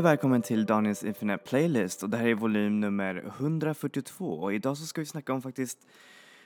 Hej 0.00 0.04
och 0.04 0.10
välkommen 0.10 0.42
till 0.42 0.66
Daniels 0.66 1.04
Infinite 1.04 1.44
Playlist 1.44 2.02
och 2.02 2.10
det 2.10 2.16
här 2.16 2.26
är 2.26 2.34
volym 2.34 2.80
nummer 2.80 3.24
142 3.38 4.24
och 4.24 4.54
idag 4.54 4.76
så 4.76 4.86
ska 4.86 5.00
vi 5.00 5.06
snacka 5.06 5.32
om 5.32 5.42
faktiskt 5.42 5.78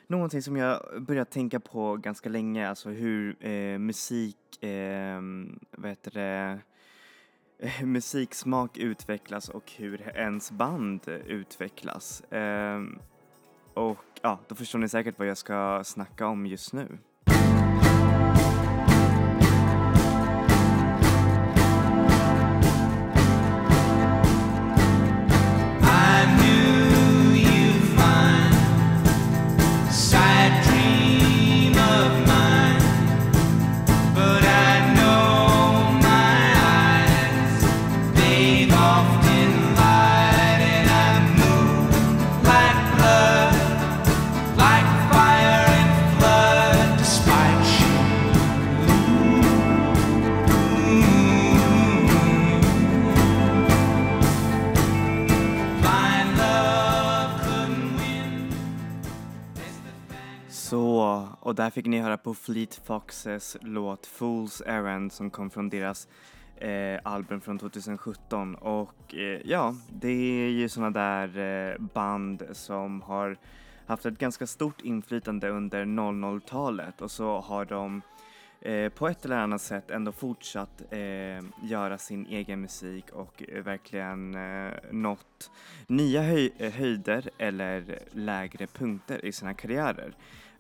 någonting 0.06 0.42
som 0.42 0.56
jag 0.56 1.02
börjat 1.02 1.30
tänka 1.30 1.61
på 1.61 1.96
ganska 1.96 2.28
länge, 2.28 2.69
alltså 2.69 2.88
hur 2.88 3.46
eh, 3.46 3.78
musik, 3.78 4.62
eh, 4.62 5.20
vad 5.70 5.91
heter 5.91 6.11
det, 6.11 6.58
eh, 7.58 7.84
musiksmak 7.84 8.78
utvecklas 8.78 9.48
och 9.48 9.72
hur 9.77 10.12
ens 10.14 10.50
band 10.50 11.08
utvecklas. 11.27 12.20
Eh, 12.20 12.83
och 13.74 14.05
ja, 14.22 14.39
då 14.48 14.55
förstår 14.55 14.78
ni 14.78 14.89
säkert 14.89 15.18
vad 15.18 15.28
jag 15.28 15.39
ska 15.39 15.83
snacka 15.84 16.27
om 16.27 16.46
just 16.46 16.72
nu. 16.72 16.98
Där 61.64 61.70
fick 61.70 61.86
ni 61.86 62.01
höra 62.01 62.17
på 62.17 62.35
Fleet 62.35 62.75
Foxes 62.75 63.57
låt 63.61 64.07
Fool's 64.07 64.63
Errand 64.67 65.13
som 65.13 65.30
kom 65.30 65.51
från 65.51 65.69
deras 65.69 66.08
eh, 66.57 67.01
album 67.02 67.41
från 67.41 67.58
2017 67.58 68.55
och 68.55 69.14
eh, 69.14 69.41
ja, 69.45 69.75
det 69.92 70.08
är 70.08 70.51
ju 70.51 70.69
såna 70.69 70.91
där 70.91 71.39
eh, 71.39 71.79
band 71.79 72.42
som 72.52 73.02
har 73.02 73.36
haft 73.86 74.07
ett 74.07 74.19
ganska 74.19 74.47
stort 74.47 74.80
inflytande 74.80 75.48
under 75.48 75.85
00-talet 75.85 77.01
och 77.01 77.11
så 77.11 77.41
har 77.41 77.64
de 77.64 78.02
eh, 78.61 78.89
på 78.89 79.08
ett 79.08 79.25
eller 79.25 79.36
annat 79.36 79.63
sätt 79.63 79.91
ändå 79.91 80.13
fortsatt 80.13 80.83
eh, 80.91 81.45
göra 81.63 81.98
sin 81.98 82.27
egen 82.27 82.61
musik 82.61 83.11
och 83.13 83.42
eh, 83.48 83.63
verkligen 83.63 84.35
eh, 84.35 84.73
nått 84.91 85.51
nya 85.86 86.23
höj- 86.23 86.52
eh, 86.58 86.73
höjder 86.73 87.31
eller 87.39 87.98
lägre 88.13 88.67
punkter 88.67 89.25
i 89.25 89.33
sina 89.33 89.55
karriärer. 89.55 90.14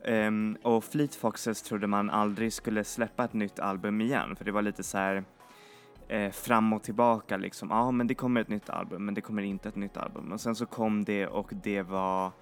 Um, 0.08 0.56
och 0.62 0.84
Fleet 0.84 1.14
Foxes 1.14 1.62
trodde 1.62 1.86
man 1.86 2.10
aldrig 2.10 2.52
skulle 2.52 2.84
släppa 2.84 3.24
ett 3.24 3.32
nytt 3.32 3.58
album 3.58 4.00
igen 4.00 4.36
för 4.36 4.44
det 4.44 4.52
var 4.52 4.62
lite 4.62 4.82
så 4.82 4.98
här 4.98 5.24
eh, 6.08 6.30
fram 6.30 6.72
och 6.72 6.82
tillbaka 6.82 7.36
liksom. 7.36 7.68
Ja, 7.70 7.90
men 7.90 8.06
det 8.06 8.14
kommer 8.14 8.40
ett 8.40 8.48
nytt 8.48 8.70
album, 8.70 9.04
men 9.04 9.14
det 9.14 9.20
kommer 9.20 9.42
inte 9.42 9.68
ett 9.68 9.76
nytt 9.76 9.96
album. 9.96 10.32
Och 10.32 10.40
sen 10.40 10.54
så 10.54 10.66
kom 10.66 11.04
det 11.04 11.26
och 11.26 11.50
det 11.62 11.82
var 11.82 12.32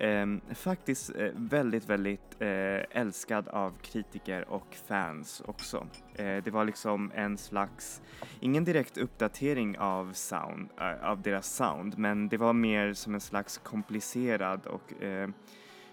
ehm, 0.00 0.40
faktiskt 0.54 1.16
eh, 1.16 1.30
väldigt, 1.34 1.88
väldigt 1.88 2.36
eh, 2.38 3.00
älskad 3.00 3.48
av 3.48 3.72
kritiker 3.82 4.48
och 4.48 4.76
fans 4.86 5.42
också. 5.46 5.86
Eh, 6.14 6.44
det 6.44 6.50
var 6.50 6.64
liksom 6.64 7.12
en 7.14 7.38
slags, 7.38 8.02
ingen 8.40 8.64
direkt 8.64 8.98
uppdatering 8.98 9.78
av 9.78 10.12
sound, 10.12 10.68
eh, 10.80 11.10
av 11.10 11.22
deras 11.22 11.54
sound, 11.54 11.98
men 11.98 12.28
det 12.28 12.36
var 12.36 12.52
mer 12.52 12.92
som 12.92 13.14
en 13.14 13.20
slags 13.20 13.58
komplicerad 13.58 14.66
och 14.66 15.02
eh, 15.02 15.28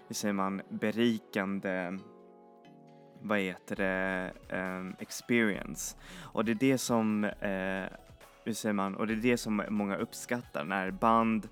hur 0.08 0.14
säger 0.14 0.34
man, 0.34 0.62
berikande 0.68 1.98
vad 3.20 3.38
heter 3.38 3.76
det, 3.76 4.32
um, 4.56 4.96
experience. 4.98 5.96
Och 6.20 6.44
det 6.44 6.52
är 6.52 6.54
det 6.54 6.78
som, 6.78 7.24
eh, 7.24 7.84
hur 8.44 8.52
säger 8.52 8.72
man, 8.72 8.94
och 8.94 9.06
det 9.06 9.12
är 9.12 9.16
det 9.16 9.36
som 9.36 9.62
många 9.68 9.96
uppskattar 9.96 10.64
när 10.64 10.90
band 10.90 11.48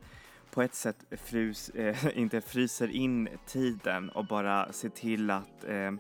på 0.50 0.62
ett 0.62 0.74
sätt 0.74 1.04
frus, 1.10 1.68
eh, 1.68 2.06
inte 2.18 2.40
fryser 2.40 2.88
in 2.88 3.28
tiden 3.46 4.10
och 4.10 4.26
bara 4.26 4.72
ser 4.72 4.88
till 4.88 5.30
att, 5.30 5.64
eh, 5.64 5.92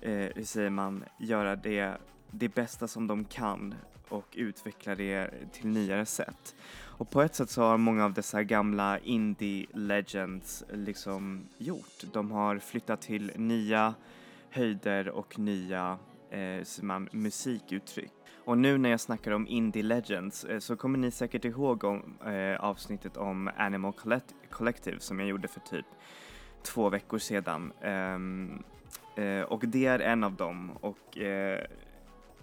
eh, 0.00 0.28
hur 0.34 0.44
säger 0.44 0.70
man, 0.70 1.04
göra 1.18 1.56
det, 1.56 1.96
det 2.30 2.48
bästa 2.48 2.88
som 2.88 3.06
de 3.06 3.24
kan 3.24 3.74
och 4.08 4.28
utveckla 4.32 4.94
det 4.94 5.30
till 5.52 5.66
nyare 5.66 6.06
sätt. 6.06 6.54
Och 7.02 7.10
på 7.10 7.22
ett 7.22 7.34
sätt 7.34 7.50
så 7.50 7.62
har 7.62 7.78
många 7.78 8.04
av 8.04 8.12
dessa 8.12 8.42
gamla 8.42 8.98
indie 8.98 9.66
legends 9.72 10.64
liksom 10.72 11.48
gjort. 11.58 12.04
De 12.12 12.30
har 12.30 12.58
flyttat 12.58 13.00
till 13.00 13.32
nya 13.36 13.94
höjder 14.50 15.08
och 15.08 15.38
nya 15.38 15.98
eh, 16.30 16.66
man, 16.82 17.08
musikuttryck. 17.12 18.12
Och 18.44 18.58
nu 18.58 18.78
när 18.78 18.90
jag 18.90 19.00
snackar 19.00 19.32
om 19.32 19.46
Indie 19.48 19.82
Legends 19.82 20.44
eh, 20.44 20.58
så 20.58 20.76
kommer 20.76 20.98
ni 20.98 21.10
säkert 21.10 21.44
ihåg 21.44 21.84
om, 21.84 22.18
eh, 22.26 22.64
avsnittet 22.64 23.16
om 23.16 23.50
Animal 23.56 23.92
Collect- 23.92 24.34
Collective 24.50 25.00
som 25.00 25.20
jag 25.20 25.28
gjorde 25.28 25.48
för 25.48 25.60
typ 25.60 25.86
två 26.62 26.88
veckor 26.88 27.18
sedan. 27.18 27.72
Ehm, 27.80 28.62
eh, 29.16 29.42
och 29.42 29.64
det 29.66 29.86
är 29.86 29.98
en 29.98 30.24
av 30.24 30.32
dem 30.32 30.70
och 30.80 31.18
eh, 31.18 31.66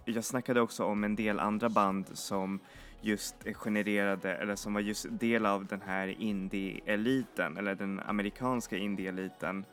jag 0.05 0.23
snackade 0.23 0.61
också 0.61 0.83
om 0.85 1.03
en 1.03 1.15
del 1.15 1.39
andra 1.39 1.69
band 1.69 2.05
som 2.13 2.59
just 3.01 3.35
genererade, 3.53 4.35
eller 4.35 4.55
som 4.55 4.73
var 4.73 4.81
just 4.81 5.05
del 5.09 5.45
av 5.45 5.65
den 5.65 5.81
här 5.81 6.07
indie-eliten, 6.07 7.57
eller 7.57 7.75
den 7.75 7.99
amerikanska 7.99 8.77
indie-eliten 8.77 9.65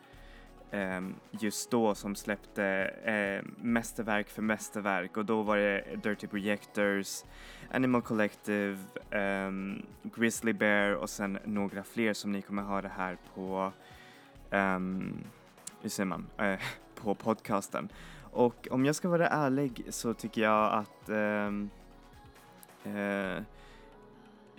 ehm, 0.71 1.15
just 1.31 1.71
då 1.71 1.95
som 1.95 2.15
släppte 2.15 2.65
eh, 3.05 3.65
mästerverk 3.65 4.29
för 4.29 4.43
mästerverk 4.43 5.17
och 5.17 5.25
då 5.25 5.43
var 5.43 5.57
det 5.57 5.85
Dirty 6.03 6.27
Projectors, 6.27 7.25
Animal 7.71 8.03
Collective, 8.03 8.79
eh, 9.11 9.51
Grizzly 10.03 10.53
Bear 10.53 10.93
och 10.93 11.11
sen 11.11 11.39
några 11.45 11.83
fler 11.83 12.15
som 12.15 12.33
ni 12.33 12.43
kommer 12.43 12.63
höra 12.63 12.89
här 12.89 13.17
på, 13.35 13.73
eh, 14.51 14.79
hur 15.81 15.89
säger 15.89 16.07
man, 16.07 16.27
eh, 16.39 16.59
på 16.95 17.15
podcasten. 17.15 17.89
Och 18.33 18.69
om 18.71 18.85
jag 18.85 18.95
ska 18.95 19.09
vara 19.09 19.29
ärlig 19.29 19.85
så 19.89 20.15
tycker 20.15 20.43
jag 20.43 20.73
att 20.73 21.09
ehm, 21.09 21.71
eh, 22.87 23.43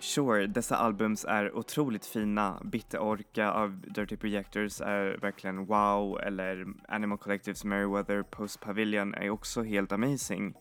Sure, 0.00 0.46
dessa 0.46 0.76
albums 0.76 1.24
är 1.24 1.56
otroligt 1.56 2.06
fina. 2.06 2.60
Bitter 2.64 2.98
Orca 2.98 3.52
av 3.52 3.80
Dirty 3.80 4.16
Projectors 4.16 4.80
är 4.80 5.16
verkligen 5.20 5.66
wow, 5.66 6.20
eller 6.20 6.66
Animal 6.88 7.18
Collectives 7.18 7.64
Merryweather 7.64 8.22
Post 8.22 8.60
Pavilion 8.60 9.14
är 9.14 9.30
också 9.30 9.62
helt 9.62 9.92
amazing. 9.92 10.54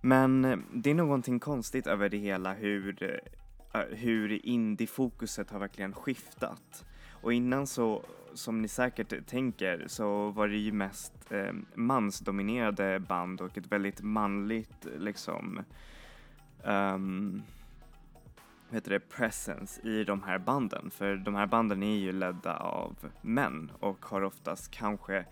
Men 0.00 0.44
eh, 0.44 0.58
det 0.74 0.90
är 0.90 0.94
någonting 0.94 1.40
konstigt 1.40 1.86
över 1.86 2.08
det 2.08 2.16
hela 2.16 2.54
hur, 2.54 3.02
eh, 3.02 3.80
eh, 3.80 3.88
hur 3.96 4.46
indie-fokuset 4.46 5.50
har 5.50 5.58
verkligen 5.58 5.92
skiftat. 5.92 6.84
Och 7.22 7.32
innan 7.32 7.66
så, 7.66 8.02
som 8.34 8.62
ni 8.62 8.68
säkert 8.68 9.26
tänker, 9.26 9.84
så 9.86 10.30
var 10.30 10.48
det 10.48 10.56
ju 10.56 10.72
mest 10.72 11.32
eh, 11.32 11.52
mansdominerade 11.74 13.00
band 13.00 13.40
och 13.40 13.58
ett 13.58 13.72
väldigt 13.72 14.00
manligt 14.00 14.86
liksom 14.98 15.60
um, 16.64 17.42
vad 18.68 18.74
heter 18.74 18.90
det, 18.90 19.00
presence 19.00 19.80
i 19.82 20.04
de 20.04 20.22
här 20.22 20.38
banden. 20.38 20.90
För 20.90 21.16
de 21.16 21.34
här 21.34 21.46
banden 21.46 21.82
är 21.82 21.96
ju 21.96 22.12
ledda 22.12 22.56
av 22.56 22.96
män 23.22 23.72
och 23.80 24.04
har 24.06 24.22
oftast 24.22 24.70
kanske 24.70 25.24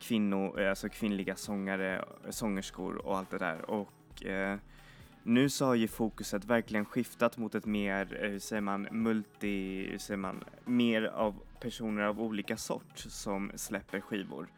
kvinnor, 0.00 0.60
eh, 0.60 0.70
alltså 0.70 0.88
kvinnliga 0.88 1.36
sångare, 1.36 2.04
sångerskor 2.30 2.96
och 3.06 3.18
allt 3.18 3.30
det 3.30 3.38
där. 3.38 3.70
Och 3.70 4.24
eh, 4.24 4.58
nu 5.22 5.48
så 5.48 5.66
har 5.66 5.74
ju 5.74 5.88
fokuset 5.88 6.44
verkligen 6.44 6.84
skiftat 6.84 7.38
mot 7.38 7.54
ett 7.54 7.66
mer, 7.66 8.18
eh, 8.22 8.30
hur 8.30 8.38
säger 8.38 8.62
man, 8.62 8.88
multi, 8.90 9.88
hur 9.90 9.98
säger 9.98 10.18
man, 10.18 10.44
mer 10.64 11.02
av 11.02 11.34
personer 11.60 12.02
av 12.02 12.20
olika 12.20 12.56
sort 12.56 12.98
som 12.98 13.52
släpper 13.54 14.00
skivor. 14.00 14.48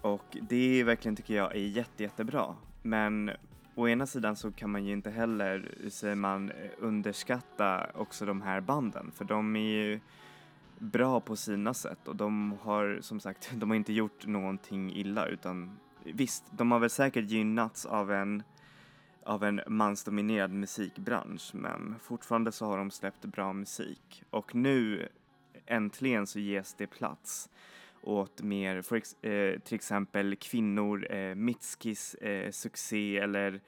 Och 0.00 0.36
det 0.42 0.80
är 0.80 0.84
verkligen 0.84 1.16
tycker 1.16 1.34
jag 1.34 1.56
är 1.56 1.66
jätte, 1.66 2.02
jättebra. 2.02 2.56
Men 2.82 3.30
å 3.76 3.88
ena 3.88 4.06
sidan 4.06 4.36
så 4.36 4.52
kan 4.52 4.70
man 4.70 4.84
ju 4.84 4.92
inte 4.92 5.10
heller, 5.10 5.74
hur 5.80 5.90
säger 5.90 6.14
man, 6.14 6.52
underskatta 6.78 7.86
också 7.94 8.26
de 8.26 8.42
här 8.42 8.60
banden 8.60 9.10
för 9.14 9.24
de 9.24 9.56
är 9.56 9.60
ju 9.60 10.00
bra 10.78 11.20
på 11.20 11.36
sina 11.36 11.74
sätt 11.74 12.08
och 12.08 12.16
de 12.16 12.58
har 12.62 12.98
som 13.00 13.20
sagt, 13.20 13.50
de 13.54 13.70
har 13.70 13.76
inte 13.76 13.92
gjort 13.92 14.26
någonting 14.26 14.92
illa 14.92 15.26
utan 15.26 15.78
visst, 16.04 16.44
de 16.50 16.72
har 16.72 16.78
väl 16.78 16.90
säkert 16.90 17.30
gynnats 17.30 17.86
av 17.86 18.12
en 18.12 18.42
av 19.24 19.44
en 19.44 19.60
mansdominerad 19.66 20.50
musikbransch 20.50 21.50
men 21.54 21.94
fortfarande 22.02 22.52
så 22.52 22.66
har 22.66 22.78
de 22.78 22.90
släppt 22.90 23.24
bra 23.24 23.52
musik. 23.52 24.22
Och 24.30 24.54
nu 24.54 25.08
äntligen 25.66 26.26
så 26.26 26.38
ges 26.38 26.74
det 26.74 26.86
plats 26.86 27.48
åt 28.06 28.42
mer, 28.42 28.82
för 28.82 28.96
ex, 28.96 29.14
eh, 29.22 29.58
till 29.58 29.74
exempel 29.74 30.36
kvinnor, 30.36 31.12
eh, 31.12 31.34
Mitskis 31.34 32.14
eh, 32.14 32.50
succé 32.50 33.18
eller 33.18 33.60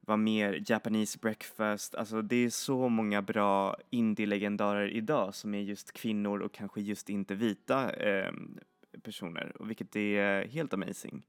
vad 0.00 0.18
mer, 0.18 0.62
Japanese 0.66 1.18
breakfast, 1.18 1.94
alltså 1.94 2.22
det 2.22 2.36
är 2.36 2.50
så 2.50 2.88
många 2.88 3.22
bra 3.22 3.76
indie-legendarer 3.90 4.88
idag 4.88 5.34
som 5.34 5.54
är 5.54 5.60
just 5.60 5.92
kvinnor 5.92 6.40
och 6.40 6.52
kanske 6.52 6.80
just 6.80 7.10
inte 7.10 7.34
vita 7.34 7.92
eh, 7.92 8.32
personer, 9.02 9.52
vilket 9.60 9.96
är 9.96 10.48
helt 10.48 10.74
amazing. 10.74 11.26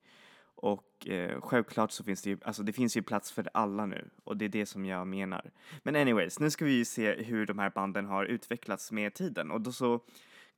Och 0.55 1.07
eh, 1.07 1.41
självklart 1.41 1.91
så 1.91 2.03
finns 2.03 2.21
det 2.21 2.29
ju, 2.29 2.37
alltså 2.43 2.63
det 2.63 2.73
finns 2.73 2.97
ju 2.97 3.01
plats 3.01 3.31
för 3.31 3.49
alla 3.53 3.85
nu 3.85 4.09
och 4.23 4.37
det 4.37 4.45
är 4.45 4.49
det 4.49 4.65
som 4.65 4.85
jag 4.85 5.07
menar. 5.07 5.51
Men 5.83 5.95
anyways, 5.95 6.39
nu 6.39 6.49
ska 6.49 6.65
vi 6.65 6.71
ju 6.71 6.85
se 6.85 7.23
hur 7.23 7.45
de 7.45 7.59
här 7.59 7.69
banden 7.69 8.05
har 8.05 8.25
utvecklats 8.25 8.91
med 8.91 9.13
tiden 9.13 9.51
och 9.51 9.61
då 9.61 9.71
så 9.71 9.99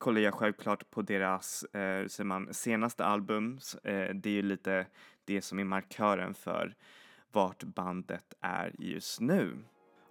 kollar 0.04 0.22
jag 0.22 0.34
självklart 0.34 0.90
på 0.92 1.02
deras, 1.02 1.64
eh, 1.64 2.08
säger 2.08 2.24
man, 2.24 2.54
senaste 2.54 3.06
album. 3.06 3.60
Eh, 3.84 4.10
det 4.14 4.30
är 4.30 4.34
ju 4.34 4.42
lite 4.42 4.86
det 5.26 5.42
som 5.42 5.60
är 5.60 5.64
markören 5.64 6.34
för 6.34 6.76
vart 7.32 7.64
bandet 7.64 8.34
är 8.42 8.76
just 8.80 9.20
nu. 9.20 9.58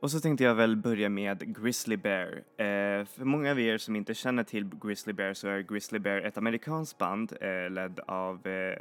Och 0.00 0.11
så 0.11 0.21
tänkte 0.21 0.44
jag 0.44 0.55
väl 0.55 0.77
börja 0.77 1.09
med 1.09 1.56
Grizzly 1.56 1.97
Bear. 1.97 2.29
Eh, 2.56 3.05
för 3.05 3.25
många 3.25 3.50
av 3.50 3.61
er 3.61 3.79
som 3.79 3.97
inte 3.97 4.15
känner 4.15 4.44
till 4.44 4.71
Grizzly 4.83 5.12
Bear 5.12 5.35
så 5.35 5.49
är 5.49 5.61
Grizzly 5.61 5.99
Bear 5.99 6.21
ett 6.21 6.39
amerikanskt 6.39 6.99
band 6.99 7.33
eh, 7.41 7.71
ledd 7.71 8.00
av 8.06 8.47
eh, 8.47 8.79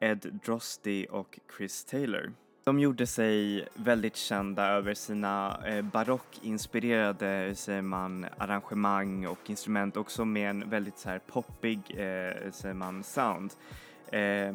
Ed 0.00 0.40
Drosty 0.44 1.06
och 1.06 1.38
Chris 1.56 1.84
Taylor. 1.84 2.32
De 2.64 2.80
gjorde 2.80 3.06
sig 3.06 3.68
väldigt 3.74 4.16
kända 4.16 4.66
över 4.66 4.94
sina 4.94 5.60
eh, 5.66 5.82
barockinspirerade, 5.82 7.44
hur 7.48 7.54
säger 7.54 7.82
man, 7.82 8.26
arrangemang 8.38 9.26
och 9.26 9.50
instrument 9.50 9.96
också 9.96 10.24
med 10.24 10.50
en 10.50 10.70
väldigt 10.70 10.98
så 10.98 11.08
här 11.08 11.18
poppig, 11.18 11.78
eh, 11.88 12.50
säger 12.52 12.74
man, 12.74 13.02
sound. 13.02 13.52
Eh, 14.12 14.54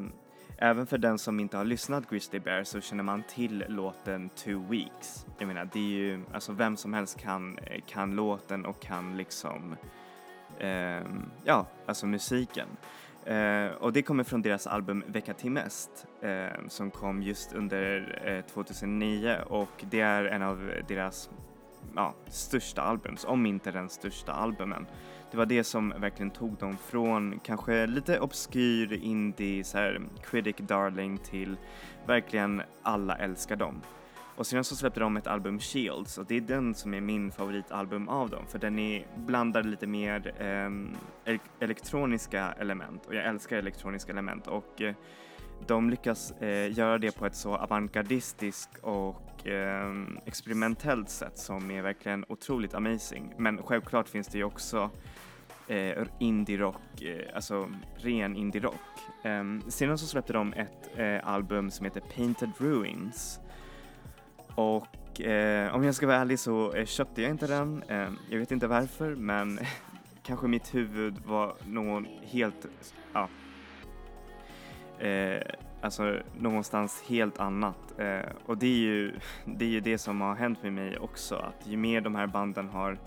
även 0.58 0.88
för 0.88 0.98
den 0.98 1.20
som 1.20 1.40
inte 1.40 1.58
har 1.58 1.66
lyssnat 1.66 2.10
Grizzly 2.10 2.40
Bear 2.40 2.64
så 2.64 2.82
känner 2.82 3.04
man 3.04 3.24
till 3.24 3.66
låten 3.68 4.30
Two 4.30 4.70
Weeks. 4.70 5.26
Jag 5.40 5.48
menar, 5.48 5.70
det 5.74 5.80
är 5.80 6.00
ju, 6.00 6.22
alltså 6.34 6.52
vem 6.52 6.78
som 6.78 6.94
helst 6.94 7.20
kan, 7.20 7.58
eh, 7.58 7.82
kan 7.88 8.16
låten 8.16 8.66
och 8.66 8.82
kan 8.82 9.18
liksom, 9.18 9.76
eh, 10.60 11.02
ja, 11.44 11.68
alltså 11.86 12.06
musiken. 12.06 12.68
Eh, 13.26 13.72
och 13.80 13.94
det 13.94 14.02
kommer 14.02 14.24
från 14.24 14.42
deras 14.42 14.68
album 14.68 15.04
Vecka 15.08 15.34
till 15.34 15.52
mest 15.52 16.08
eh, 16.22 16.68
som 16.68 16.92
kom 16.92 17.24
just 17.24 17.54
under 17.54 18.22
eh, 18.26 18.54
2009 18.54 19.38
och 19.48 19.86
det 19.90 20.00
är 20.00 20.26
en 20.26 20.42
av 20.42 20.72
deras 20.88 21.30
ja, 21.96 22.14
största 22.28 22.82
album, 22.82 23.16
om 23.28 23.46
inte 23.46 23.72
den 23.72 23.90
största 23.90 24.32
albumen. 24.32 24.86
Det 25.32 25.38
var 25.38 25.46
det 25.46 25.64
som 25.64 25.94
verkligen 25.98 26.32
tog 26.32 26.58
dem 26.58 26.78
från 26.78 27.40
kanske 27.44 27.88
lite 27.88 28.20
obskyr 28.20 28.94
indie, 28.94 29.64
så 29.64 29.78
här, 29.78 30.02
critic 30.24 30.56
darling 30.58 31.18
till 31.18 31.58
verkligen 32.06 32.62
alla 32.82 33.16
älskar 33.16 33.56
dem. 33.56 33.82
Och 34.36 34.48
sedan 34.48 34.64
så 34.64 34.76
släppte 34.76 35.00
de 35.00 35.18
ett 35.18 35.28
album 35.28 35.60
Shields 35.60 36.18
och 36.18 36.26
det 36.26 36.38
är 36.38 36.42
den 36.42 36.76
som 36.76 36.94
är 36.94 37.02
min 37.02 37.32
favoritalbum 37.32 38.10
av 38.10 38.30
dem 38.30 38.46
för 38.48 38.60
den 38.60 38.80
är, 38.80 39.08
blandar 39.16 39.64
lite 39.64 39.88
mer 39.88 40.34
eh, 41.26 41.38
elektroniska 41.60 42.52
element 42.60 43.06
och 43.06 43.16
jag 43.16 43.26
älskar 43.26 43.58
elektroniska 43.58 44.12
element 44.12 44.48
och 44.48 44.82
eh, 44.82 44.96
de 45.68 45.90
lyckas 45.90 46.32
eh, 46.32 46.78
göra 46.78 46.98
det 46.98 47.12
på 47.12 47.26
ett 47.26 47.36
så 47.36 47.56
avantgardistiskt 47.56 48.78
och 48.82 49.48
eh, 49.48 49.94
experimentellt 50.26 51.10
sätt 51.10 51.38
som 51.38 51.72
är 51.72 51.82
verkligen 51.82 52.26
otroligt 52.28 52.74
amazing. 52.74 53.34
Men 53.38 53.64
självklart 53.64 54.10
finns 54.10 54.28
det 54.28 54.38
ju 54.38 54.44
också 54.44 54.90
eh, 55.68 56.04
indie-rock, 56.20 57.02
eh, 57.02 57.36
alltså 57.36 57.70
ren 57.96 58.36
indie-rock. 58.36 59.00
Eh, 59.24 59.70
sedan 59.70 59.98
så 59.98 60.06
släppte 60.06 60.34
de 60.34 60.54
ett 60.54 60.90
eh, 60.96 61.28
album 61.28 61.72
som 61.72 61.86
heter 61.86 62.02
Painted 62.16 62.52
Ruins 62.58 63.40
och 64.56 65.22
eh, 65.22 65.76
om 65.76 65.84
jag 65.84 65.96
ska 65.96 66.08
vara 66.08 66.18
ärlig 66.18 66.40
så 66.40 66.74
eh, 66.74 66.86
köpte 66.86 67.22
jag 67.22 67.32
inte 67.32 67.48
den. 67.48 67.84
Eh, 67.88 68.10
jag 68.30 68.40
vet 68.40 68.52
inte 68.52 68.68
varför 68.68 69.16
men 69.16 69.60
kanske 70.24 70.48
mitt 70.48 70.76
huvud 70.76 71.16
var 71.26 71.56
någon 71.66 72.08
helt, 72.22 72.66
ja, 73.14 73.30
eh, 75.08 75.42
alltså 75.82 76.18
någonstans 76.40 77.04
helt 77.08 77.40
annat. 77.40 78.00
Eh, 78.00 78.30
och 78.46 78.58
det 78.58 78.68
är, 78.68 78.78
ju, 78.78 79.12
det 79.46 79.66
är 79.66 79.70
ju 79.70 79.80
det 79.80 79.98
som 79.98 80.22
har 80.22 80.36
hänt 80.36 80.64
med 80.64 80.74
mig 80.74 80.98
också, 80.98 81.36
att 81.36 81.68
ju 81.68 81.78
mer 81.78 82.02
de 82.02 82.16
här 82.16 82.28
banden 82.28 82.70
har 82.70 82.98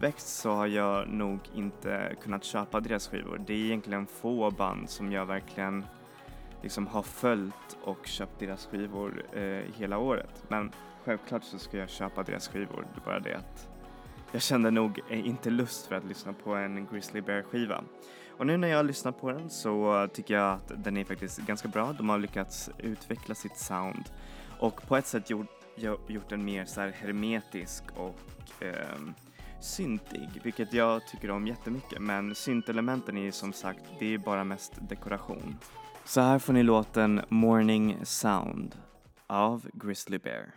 växt 0.00 0.28
så 0.28 0.50
har 0.50 0.66
jag 0.66 1.08
nog 1.08 1.38
inte 1.54 2.16
kunnat 2.22 2.44
köpa 2.44 2.80
deras 2.80 3.08
skivor. 3.08 3.40
Det 3.46 3.52
är 3.52 3.64
egentligen 3.64 4.06
få 4.06 4.50
band 4.50 4.90
som 4.90 5.12
jag 5.12 5.26
verkligen 5.26 5.84
liksom 6.62 6.86
har 6.86 7.02
följt 7.02 7.76
och 7.84 8.06
köpt 8.06 8.38
deras 8.38 8.66
skivor 8.66 9.22
eh, 9.32 9.62
hela 9.76 9.98
året. 9.98 10.44
Men 10.48 10.72
självklart 11.04 11.44
så 11.44 11.58
ska 11.58 11.76
jag 11.76 11.90
köpa 11.90 12.22
deras 12.22 12.48
skivor, 12.48 12.86
det 12.94 13.00
är 13.00 13.04
bara 13.04 13.20
det 13.20 13.34
att 13.34 13.68
jag 14.32 14.42
kände 14.42 14.70
nog 14.70 15.00
eh, 15.10 15.26
inte 15.26 15.50
lust 15.50 15.86
för 15.86 15.94
att 15.94 16.04
lyssna 16.04 16.32
på 16.32 16.54
en 16.54 16.86
Grizzly 16.86 17.20
Bear 17.20 17.42
skiva. 17.42 17.84
Och 18.38 18.46
nu 18.46 18.56
när 18.56 18.68
jag 18.68 18.86
lyssnar 18.86 19.12
på 19.12 19.32
den 19.32 19.50
så 19.50 20.08
tycker 20.12 20.34
jag 20.34 20.52
att 20.54 20.72
den 20.76 20.96
är 20.96 21.04
faktiskt 21.04 21.38
ganska 21.38 21.68
bra. 21.68 21.92
De 21.92 22.08
har 22.08 22.18
lyckats 22.18 22.70
utveckla 22.78 23.34
sitt 23.34 23.58
sound 23.58 24.04
och 24.58 24.82
på 24.88 24.96
ett 24.96 25.06
sätt 25.06 25.30
gjort, 25.30 25.64
gjort 26.08 26.28
den 26.28 26.44
mer 26.44 26.64
så 26.64 26.80
här 26.80 26.88
hermetisk 26.88 27.84
och 27.96 28.62
eh, 28.62 28.98
syntig, 29.60 30.28
vilket 30.42 30.72
jag 30.72 31.06
tycker 31.06 31.30
om 31.30 31.46
jättemycket. 31.46 32.02
Men 32.02 32.34
syntelementen 32.34 33.16
är 33.16 33.22
ju 33.22 33.32
som 33.32 33.52
sagt, 33.52 33.84
det 33.98 34.14
är 34.14 34.18
bara 34.18 34.44
mest 34.44 34.72
dekoration. 34.88 35.56
Så 36.04 36.20
här 36.20 36.38
får 36.38 36.52
ni 36.52 36.62
låten 36.62 37.20
Morning 37.28 37.96
Sound 38.02 38.74
av 39.28 39.68
Grizzly 39.74 40.18
Bear. 40.18 40.54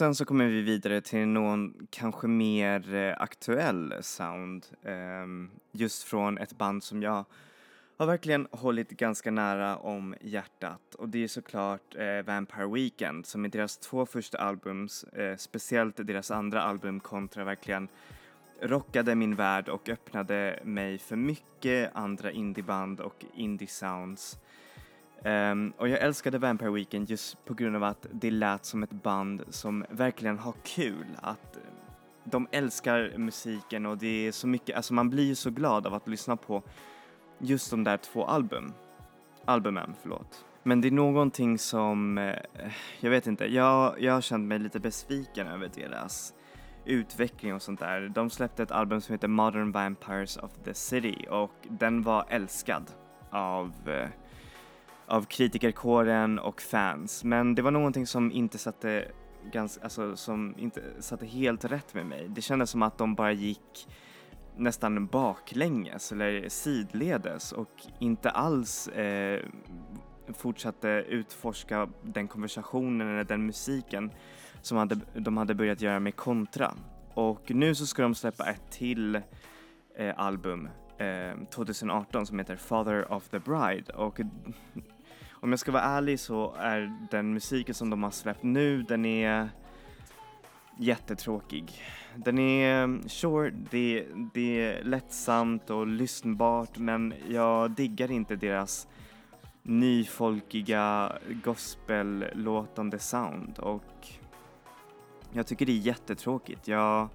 Sen 0.00 0.14
så 0.14 0.24
kommer 0.24 0.46
vi 0.46 0.62
vidare 0.62 1.00
till 1.00 1.28
någon 1.28 1.86
kanske 1.90 2.26
mer 2.26 2.94
eh, 2.94 3.14
aktuell 3.18 3.94
sound. 4.00 4.66
Ehm, 4.84 5.50
just 5.72 6.02
från 6.02 6.38
ett 6.38 6.58
band 6.58 6.82
som 6.82 7.02
jag 7.02 7.24
har 7.96 8.06
verkligen 8.06 8.48
hållit 8.50 8.90
ganska 8.90 9.30
nära 9.30 9.76
om 9.76 10.14
hjärtat. 10.20 10.94
Och 10.94 11.08
det 11.08 11.24
är 11.24 11.28
såklart 11.28 11.96
eh, 11.96 12.22
Vampire 12.26 12.66
Weekend 12.66 13.26
som 13.26 13.44
i 13.46 13.48
deras 13.48 13.78
två 13.78 14.06
första 14.06 14.38
albums, 14.38 15.04
eh, 15.04 15.36
speciellt 15.36 16.06
deras 16.06 16.30
andra 16.30 16.62
album 16.62 17.00
Kontra 17.00 17.44
verkligen 17.44 17.88
rockade 18.62 19.14
min 19.14 19.36
värld 19.36 19.68
och 19.68 19.88
öppnade 19.88 20.60
mig 20.64 20.98
för 20.98 21.16
mycket 21.16 21.90
andra 21.94 22.30
indieband 22.30 23.00
och 23.00 23.24
indie 23.34 23.68
sounds. 23.68 24.38
Um, 25.24 25.72
och 25.76 25.88
jag 25.88 26.00
älskade 26.00 26.38
Vampire 26.38 26.70
Weekend 26.70 27.10
just 27.10 27.44
på 27.44 27.54
grund 27.54 27.76
av 27.76 27.84
att 27.84 28.06
det 28.12 28.30
lät 28.30 28.64
som 28.64 28.82
ett 28.82 29.02
band 29.02 29.42
som 29.48 29.84
verkligen 29.90 30.38
har 30.38 30.54
kul. 30.62 31.06
Att 31.20 31.56
eh, 31.56 31.62
de 32.24 32.48
älskar 32.50 33.12
musiken 33.16 33.86
och 33.86 33.98
det 33.98 34.26
är 34.26 34.32
så 34.32 34.46
mycket, 34.46 34.76
alltså 34.76 34.94
man 34.94 35.10
blir 35.10 35.24
ju 35.24 35.34
så 35.34 35.50
glad 35.50 35.86
av 35.86 35.94
att 35.94 36.08
lyssna 36.08 36.36
på 36.36 36.62
just 37.38 37.70
de 37.70 37.84
där 37.84 37.96
två 37.96 38.24
album, 38.24 38.72
albumen. 39.44 39.94
Förlåt. 40.02 40.44
Men 40.62 40.80
det 40.80 40.88
är 40.88 40.92
någonting 40.92 41.58
som, 41.58 42.18
eh, 42.18 42.36
jag 43.00 43.10
vet 43.10 43.26
inte, 43.26 43.44
jag, 43.44 44.02
jag 44.02 44.12
har 44.12 44.20
känt 44.20 44.48
mig 44.48 44.58
lite 44.58 44.80
besviken 44.80 45.46
över 45.46 45.70
deras 45.74 46.34
utveckling 46.84 47.54
och 47.54 47.62
sånt 47.62 47.80
där. 47.80 48.08
De 48.08 48.30
släppte 48.30 48.62
ett 48.62 48.70
album 48.70 49.00
som 49.00 49.12
heter 49.12 49.28
Modern 49.28 49.72
Vampires 49.72 50.36
of 50.36 50.50
the 50.64 50.74
City 50.74 51.26
och 51.30 51.52
den 51.68 52.02
var 52.02 52.24
älskad 52.28 52.84
av 53.30 53.72
eh, 53.86 54.08
av 55.10 55.24
kritikerkåren 55.24 56.38
och 56.38 56.60
fans. 56.60 57.24
Men 57.24 57.54
det 57.54 57.62
var 57.62 57.70
någonting 57.70 58.06
som 58.06 58.32
inte 58.32 58.58
satte 58.58 59.08
ganska, 59.52 59.82
alltså 59.82 60.16
som 60.16 60.54
inte 60.58 60.82
satte 60.98 61.26
helt 61.26 61.64
rätt 61.64 61.94
med 61.94 62.06
mig. 62.06 62.26
Det 62.28 62.42
kändes 62.42 62.70
som 62.70 62.82
att 62.82 62.98
de 62.98 63.14
bara 63.14 63.32
gick 63.32 63.88
nästan 64.56 65.06
baklänges 65.06 66.12
eller 66.12 66.48
sidledes 66.48 67.52
och 67.52 67.70
inte 67.98 68.30
alls 68.30 68.88
eh, 68.88 69.40
fortsatte 70.34 70.88
utforska 70.88 71.88
den 72.02 72.28
konversationen 72.28 73.08
eller 73.08 73.24
den 73.24 73.46
musiken 73.46 74.10
som 74.62 74.78
hade, 74.78 74.98
de 75.14 75.36
hade 75.36 75.54
börjat 75.54 75.80
göra 75.80 76.00
med 76.00 76.16
Kontra. 76.16 76.74
Och 77.14 77.50
nu 77.50 77.74
så 77.74 77.86
ska 77.86 78.02
de 78.02 78.14
släppa 78.14 78.50
ett 78.50 78.70
till 78.70 79.16
eh, 79.96 80.14
album 80.16 80.68
eh, 80.98 81.46
2018 81.50 82.26
som 82.26 82.38
heter 82.38 82.56
Father 82.56 83.12
of 83.12 83.28
the 83.28 83.38
Bride 83.38 83.92
och 83.92 84.20
om 85.40 85.50
jag 85.50 85.58
ska 85.58 85.72
vara 85.72 85.82
ärlig 85.82 86.20
så 86.20 86.54
är 86.58 87.06
den 87.10 87.34
musiken 87.34 87.74
som 87.74 87.90
de 87.90 88.02
har 88.02 88.10
släppt 88.10 88.42
nu, 88.42 88.82
den 88.82 89.04
är 89.04 89.48
jättetråkig. 90.78 91.72
Den 92.16 92.38
är, 92.38 93.08
sure, 93.08 93.50
det, 93.70 94.06
det 94.34 94.60
är 94.60 94.84
lättsamt 94.84 95.70
och 95.70 95.86
lyssnbart 95.86 96.78
men 96.78 97.14
jag 97.28 97.70
diggar 97.70 98.10
inte 98.10 98.36
deras 98.36 98.88
nyfolkiga 99.62 101.12
gospellåtande 101.44 102.98
sound 102.98 103.58
och 103.58 104.08
jag 105.32 105.46
tycker 105.46 105.66
det 105.66 105.72
är 105.72 105.76
jättetråkigt. 105.76 106.68
Jag, 106.68 107.08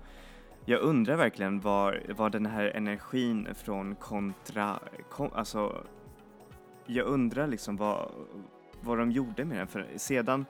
jag 0.65 0.81
undrar 0.81 1.15
verkligen 1.15 1.59
var, 1.59 2.03
var 2.17 2.29
den 2.29 2.45
här 2.45 2.65
energin 2.65 3.47
från 3.55 3.95
kontra, 3.95 4.79
kom, 5.09 5.29
alltså 5.33 5.83
jag 6.85 7.05
undrar 7.05 7.47
liksom 7.47 7.77
vad, 7.77 8.11
vad 8.81 8.97
de 8.97 9.11
gjorde 9.11 9.45
med 9.45 9.57
den 9.57 9.67
för 9.67 9.87
sedan 9.95 10.45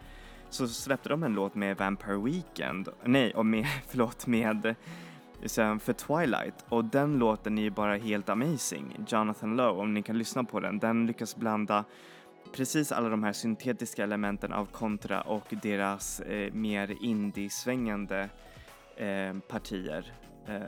så 0.50 0.68
släppte 0.68 1.10
de 1.10 1.24
en 1.24 1.34
låt 1.34 1.56
med 1.56 1.78
Vampire 1.78 2.18
Weekend, 2.18 2.90
nej, 3.04 3.34
och 3.34 3.46
med, 3.46 3.66
förlåt, 3.88 4.28
med 4.28 4.76
sen 5.46 5.80
för 5.80 5.94
Twilight 5.94 6.66
och 6.70 6.86
den 6.86 7.20
låten 7.20 7.58
är 7.58 7.62
ju 7.62 7.70
bara 7.70 7.96
helt 7.96 8.30
amazing. 8.30 8.98
Jonathan 9.08 9.56
Lowe, 9.56 9.82
om 9.82 9.94
ni 9.94 10.02
kan 10.02 10.18
lyssna 10.18 10.44
på 10.44 10.60
den, 10.60 10.80
den 10.80 11.06
lyckas 11.06 11.36
blanda 11.36 11.84
precis 12.56 12.92
alla 12.92 13.10
de 13.10 13.24
här 13.24 13.34
syntetiska 13.34 14.04
elementen 14.04 14.54
av 14.54 14.66
kontra 14.66 15.22
och 15.22 15.54
deras 15.62 16.20
eh, 16.20 16.54
mer 16.54 16.96
indie-svängande 17.02 18.30
eh, 18.98 19.40
partier 19.48 20.14
eh, 20.48 20.62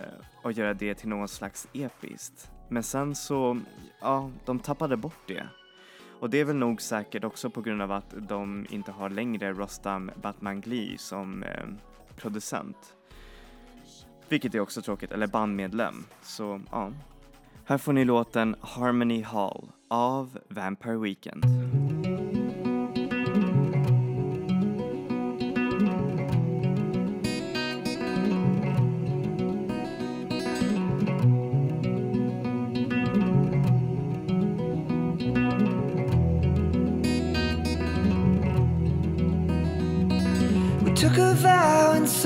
och 0.43 0.51
göra 0.51 0.73
det 0.73 0.95
till 0.95 1.09
någon 1.09 1.27
slags 1.27 1.67
episkt. 1.73 2.51
Men 2.69 2.83
sen 2.83 3.15
så, 3.15 3.59
ja, 4.01 4.31
de 4.45 4.59
tappade 4.59 4.97
bort 4.97 5.27
det. 5.27 5.47
Och 6.19 6.29
det 6.29 6.37
är 6.37 6.45
väl 6.45 6.55
nog 6.55 6.81
säkert 6.81 7.23
också 7.23 7.49
på 7.49 7.61
grund 7.61 7.81
av 7.81 7.91
att 7.91 8.13
de 8.17 8.65
inte 8.69 8.91
har 8.91 9.09
längre 9.09 9.53
Rostam 9.53 10.11
Batmangli 10.21 10.97
som 10.97 11.43
eh, 11.43 11.65
producent. 12.15 12.95
Vilket 14.29 14.55
är 14.55 14.59
också 14.59 14.81
tråkigt, 14.81 15.11
eller 15.11 15.27
bandmedlem. 15.27 16.05
Så 16.21 16.61
ja. 16.71 16.91
Här 17.65 17.77
får 17.77 17.93
ni 17.93 18.05
låten 18.05 18.55
Harmony 18.61 19.21
Hall 19.21 19.71
av 19.87 20.39
Vampire 20.49 20.97
Weekend. 20.97 21.45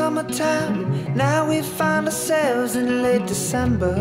Summertime. 0.01 0.79
Now 1.15 1.47
we 1.47 1.61
find 1.61 2.07
ourselves 2.07 2.75
in 2.75 3.03
late 3.03 3.25
December. 3.27 3.95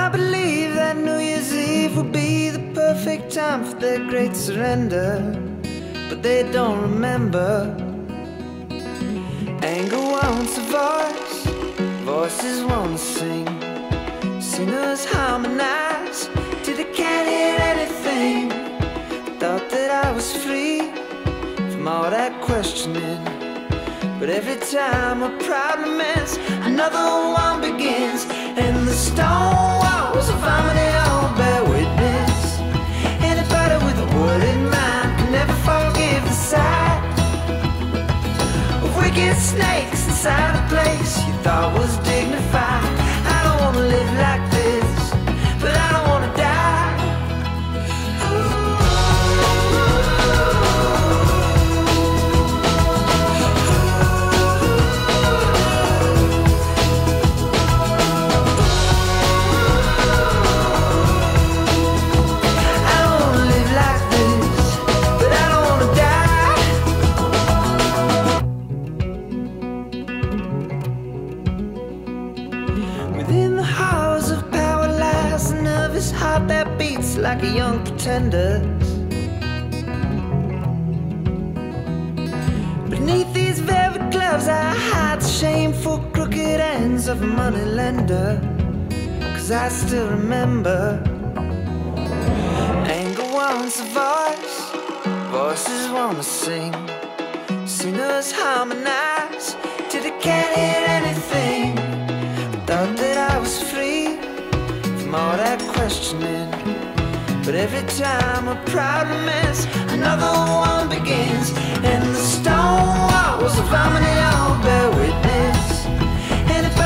I 0.00 0.08
believe 0.16 0.70
that 0.80 0.96
New 0.96 1.18
Year's 1.28 1.52
Eve 1.52 1.96
will 1.96 2.12
be 2.24 2.48
the 2.56 2.64
perfect 2.82 3.24
time 3.40 3.60
for 3.66 3.76
their 3.84 4.00
great 4.12 4.34
surrender. 4.34 5.10
But 6.08 6.22
they 6.22 6.40
don't 6.50 6.80
remember. 6.88 7.52
Anger 9.76 10.04
wants 10.16 10.56
a 10.62 10.64
voice, 10.80 11.38
voices 12.14 12.58
won't 12.70 12.98
sing. 12.98 13.48
Singers 14.40 15.04
harmonize 15.12 15.87
all 21.88 22.10
that 22.10 22.38
questioning. 22.42 23.24
But 24.20 24.28
every 24.28 24.58
time 24.76 25.22
a 25.22 25.30
problem 25.48 25.98
ends, 26.00 26.36
another 26.70 27.06
one 27.42 27.62
begins. 27.62 28.26
And 28.62 28.86
the 28.86 28.92
stone 28.92 29.70
walls 29.82 30.28
of 30.28 30.40
harmony 30.48 30.90
all 31.04 31.28
bear 31.38 31.62
witness. 31.72 32.36
Anybody 33.30 33.76
with 33.86 33.98
a 34.06 34.08
word 34.18 34.42
in 34.52 34.60
mind 34.76 35.08
can 35.18 35.30
never 35.38 35.56
forgive 35.68 36.22
the 36.32 36.38
sight 36.52 37.00
of 38.84 38.90
wicked 39.00 39.36
snakes 39.52 40.00
inside 40.08 40.52
a 40.60 40.64
place 40.68 41.12
you 41.26 41.34
thought 41.44 41.72
was 41.80 41.96
dignified. 42.12 42.92
I 43.34 43.38
don't 43.46 43.58
wanna 43.64 43.84
live 43.94 44.12
like 44.26 44.44
this, 44.50 44.57
like 77.28 77.42
a 77.42 77.54
young 77.62 77.84
pretender. 77.84 78.52
Beneath 82.88 83.30
these 83.34 83.58
velvet 83.60 84.10
gloves, 84.10 84.48
I 84.48 84.74
hide 84.90 85.22
shameful 85.22 85.98
crooked 86.14 86.60
ends 86.76 87.06
of 87.06 87.20
a 87.20 87.26
money 87.26 87.66
lender. 87.80 88.30
Cause 89.34 89.50
I 89.50 89.68
still 89.68 90.08
remember 90.08 90.80
anger 93.00 93.28
wants 93.38 93.78
a 93.86 93.88
voice, 94.02 94.58
voices 95.30 95.90
wanna 95.90 96.22
sing. 96.22 96.72
Sinners 97.66 98.32
harmonize 98.32 99.54
till 99.90 100.02
they 100.02 100.16
can't 100.26 100.52
hear 100.60 100.82
anything. 100.98 101.76
Thought 102.66 102.96
that 103.02 103.18
I 103.32 103.38
was 103.38 103.54
free 103.70 104.16
from 105.00 105.14
all 105.14 105.36
that 105.36 105.60
questioning. 105.74 106.48
But 107.44 107.54
every 107.54 107.86
time 107.96 108.48
a 108.48 108.56
problem 108.66 109.28
ends, 109.28 109.66
another 109.92 110.26
one 110.26 110.88
begins. 110.88 111.52
And 111.82 112.02
the 112.04 112.14
stone 112.14 112.88
walls 113.10 113.58
of 113.58 113.66
harmony 113.68 114.14
all 114.30 114.62
bear 114.62 114.90
witness. 114.90 115.26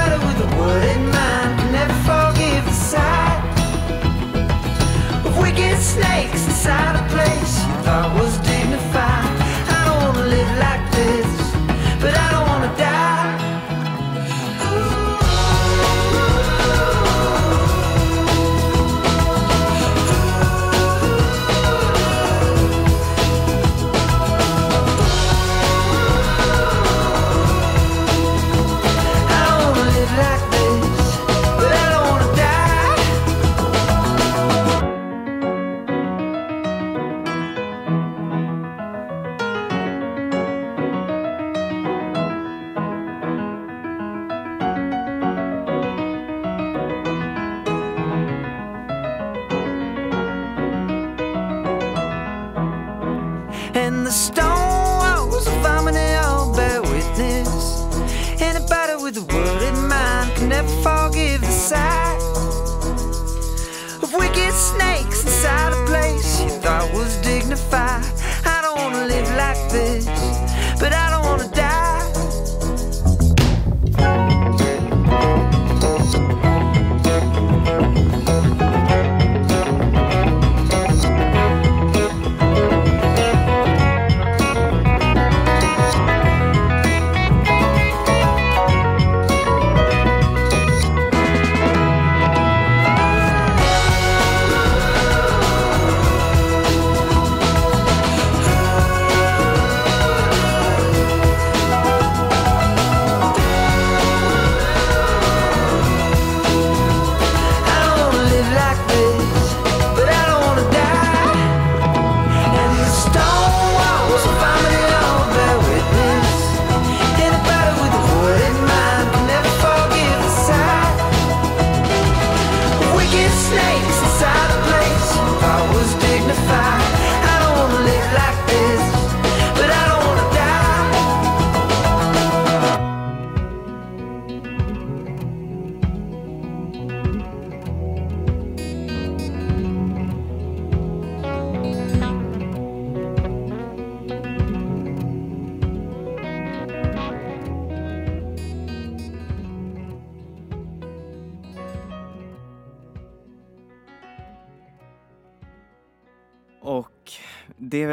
With 0.03 0.41
a 0.41 0.57
word 0.59 0.85
in 0.97 1.05
mind 1.11 1.73
never 1.73 1.95
forgive 2.09 2.65
the 2.65 2.73
sight 2.73 3.43
of 5.27 5.37
wicked 5.39 5.79
snakes 5.79 6.45
inside 6.47 6.97
a 6.97 7.09
place 7.09 7.55
you 7.67 7.75
thought 7.85 8.11
was 8.15 8.37
dignified. 8.39 8.52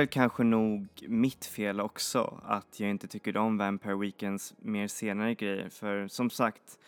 Kanske 0.09 0.43
nog 0.43 0.87
mitt 1.07 1.45
fel 1.45 1.81
också 1.81 2.41
att 2.45 2.79
jag 2.79 2.89
inte 2.89 3.07
tycker 3.07 3.37
om 3.37 3.57
Vampire 3.57 3.95
Weekends 3.95 4.53
mer 4.59 4.87
senare 4.87 5.33
grejer 5.33 5.69
för 5.69 6.07
som 6.07 6.29
sagt 6.29 6.79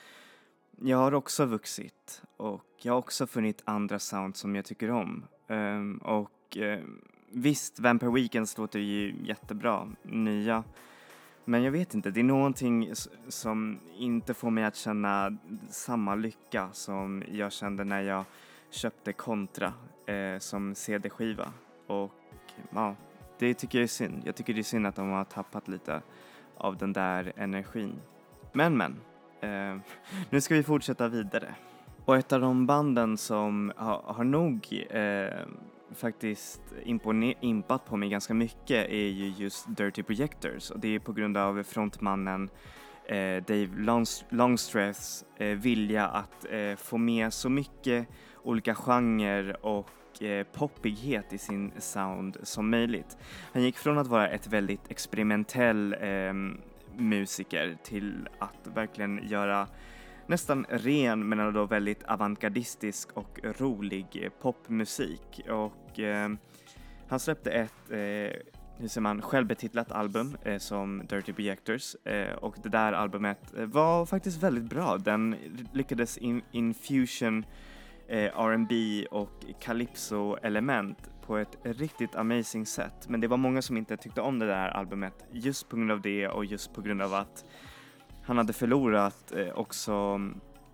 jag 0.83 0.97
har 0.97 1.13
också 1.13 1.45
vuxit 1.45 2.21
och 2.37 2.65
jag 2.77 2.93
har 2.93 2.99
också 2.99 3.27
funnit 3.27 3.61
andra 3.65 3.99
sound 3.99 4.35
som 4.35 4.55
jag 4.55 4.65
tycker 4.65 4.91
om. 4.91 5.25
Um, 5.47 5.97
och 5.97 6.57
um, 6.57 7.01
visst, 7.29 7.79
Vampire 7.79 8.11
Weekends 8.11 8.57
låter 8.57 8.79
ju 8.79 9.15
jättebra, 9.23 9.87
nya. 10.03 10.63
Men 11.45 11.63
jag 11.63 11.71
vet 11.71 11.93
inte, 11.93 12.11
det 12.11 12.19
är 12.19 12.23
någonting 12.23 12.91
som 13.27 13.79
inte 13.97 14.33
får 14.33 14.49
mig 14.49 14.63
att 14.63 14.75
känna 14.75 15.37
samma 15.69 16.15
lycka 16.15 16.69
som 16.73 17.23
jag 17.31 17.51
kände 17.51 17.83
när 17.83 18.01
jag 18.01 18.23
köpte 18.69 19.13
Contra 19.13 19.73
eh, 20.05 20.39
som 20.39 20.75
CD-skiva. 20.75 21.53
Och 21.87 22.11
ja, 22.69 22.95
det 23.41 23.53
tycker 23.53 23.77
jag 23.77 23.83
är 23.83 23.87
synd. 23.87 24.21
Jag 24.25 24.35
tycker 24.35 24.53
det 24.53 24.61
är 24.61 24.63
synd 24.63 24.87
att 24.87 24.95
de 24.95 25.09
har 25.09 25.23
tappat 25.23 25.67
lite 25.67 26.01
av 26.57 26.77
den 26.77 26.93
där 26.93 27.33
energin. 27.35 28.01
Men 28.53 28.77
men, 28.77 28.95
eh, 29.41 29.81
nu 30.29 30.41
ska 30.41 30.55
vi 30.55 30.63
fortsätta 30.63 31.07
vidare. 31.07 31.55
Och 32.05 32.17
ett 32.17 32.33
av 32.33 32.41
de 32.41 32.65
banden 32.65 33.17
som 33.17 33.73
har, 33.75 34.01
har 34.05 34.23
nog 34.23 34.85
eh, 34.89 35.47
faktiskt 35.95 36.61
impat 37.41 37.85
på 37.85 37.97
mig 37.97 38.09
ganska 38.09 38.33
mycket 38.33 38.89
är 38.89 39.07
ju 39.07 39.27
just 39.27 39.65
Dirty 39.77 40.03
Projectors 40.03 40.71
och 40.71 40.79
det 40.79 40.95
är 40.95 40.99
på 40.99 41.13
grund 41.13 41.37
av 41.37 41.63
frontmannen 41.63 42.49
eh, 43.05 43.43
Dave 43.43 43.67
Longs- 43.77 44.25
Longstreths 44.29 45.25
eh, 45.37 45.47
vilja 45.47 46.07
att 46.07 46.45
eh, 46.49 46.75
få 46.75 46.97
med 46.97 47.33
så 47.33 47.49
mycket 47.49 48.07
olika 48.43 48.75
genrer 48.75 49.65
och 49.65 49.89
Eh, 50.21 50.43
poppighet 50.43 51.33
i 51.33 51.37
sin 51.37 51.71
sound 51.77 52.37
som 52.43 52.69
möjligt. 52.69 53.17
Han 53.53 53.63
gick 53.63 53.77
från 53.77 53.97
att 53.97 54.07
vara 54.07 54.29
ett 54.29 54.47
väldigt 54.47 54.91
experimentell 54.91 55.95
eh, 56.01 56.33
musiker 56.97 57.77
till 57.83 58.29
att 58.39 58.67
verkligen 58.73 59.27
göra 59.27 59.67
nästan 60.27 60.65
ren 60.69 61.29
men 61.29 61.39
ändå 61.39 61.65
väldigt 61.65 62.03
avantgardistisk 62.03 63.11
och 63.13 63.39
rolig 63.43 64.05
eh, 64.23 64.29
popmusik. 64.41 65.41
Och 65.49 65.99
eh, 65.99 66.29
han 67.07 67.19
släppte 67.19 67.51
ett 67.51 67.91
eh, 67.91 68.41
hur 68.81 68.87
säger 68.87 69.01
man, 69.01 69.21
självbetitlat 69.21 69.91
album 69.91 70.37
eh, 70.43 70.57
som 70.57 71.01
Dirty 71.09 71.33
Projectors 71.33 71.95
eh, 72.03 72.33
och 72.33 72.55
det 72.63 72.69
där 72.69 72.93
albumet 72.93 73.53
eh, 73.57 73.65
var 73.65 74.05
faktiskt 74.05 74.43
väldigt 74.43 74.63
bra. 74.63 74.97
Den 74.97 75.35
lyckades 75.73 76.17
in, 76.17 76.41
infusion 76.51 77.45
eh, 78.11 78.39
R&B 78.39 79.05
och 79.11 79.45
calypso-element 79.59 81.09
på 81.25 81.37
ett 81.37 81.57
riktigt 81.63 82.15
amazing 82.15 82.65
sätt. 82.65 83.09
Men 83.09 83.21
det 83.21 83.27
var 83.27 83.37
många 83.37 83.61
som 83.61 83.77
inte 83.77 83.97
tyckte 83.97 84.21
om 84.21 84.39
det 84.39 84.47
där 84.47 84.69
albumet 84.69 85.25
just 85.31 85.69
på 85.69 85.75
grund 85.75 85.91
av 85.91 86.01
det 86.01 86.27
och 86.27 86.45
just 86.45 86.73
på 86.73 86.81
grund 86.81 87.01
av 87.01 87.13
att 87.13 87.45
han 88.23 88.37
hade 88.37 88.53
förlorat 88.53 89.31
eh, 89.35 89.49
också 89.55 89.91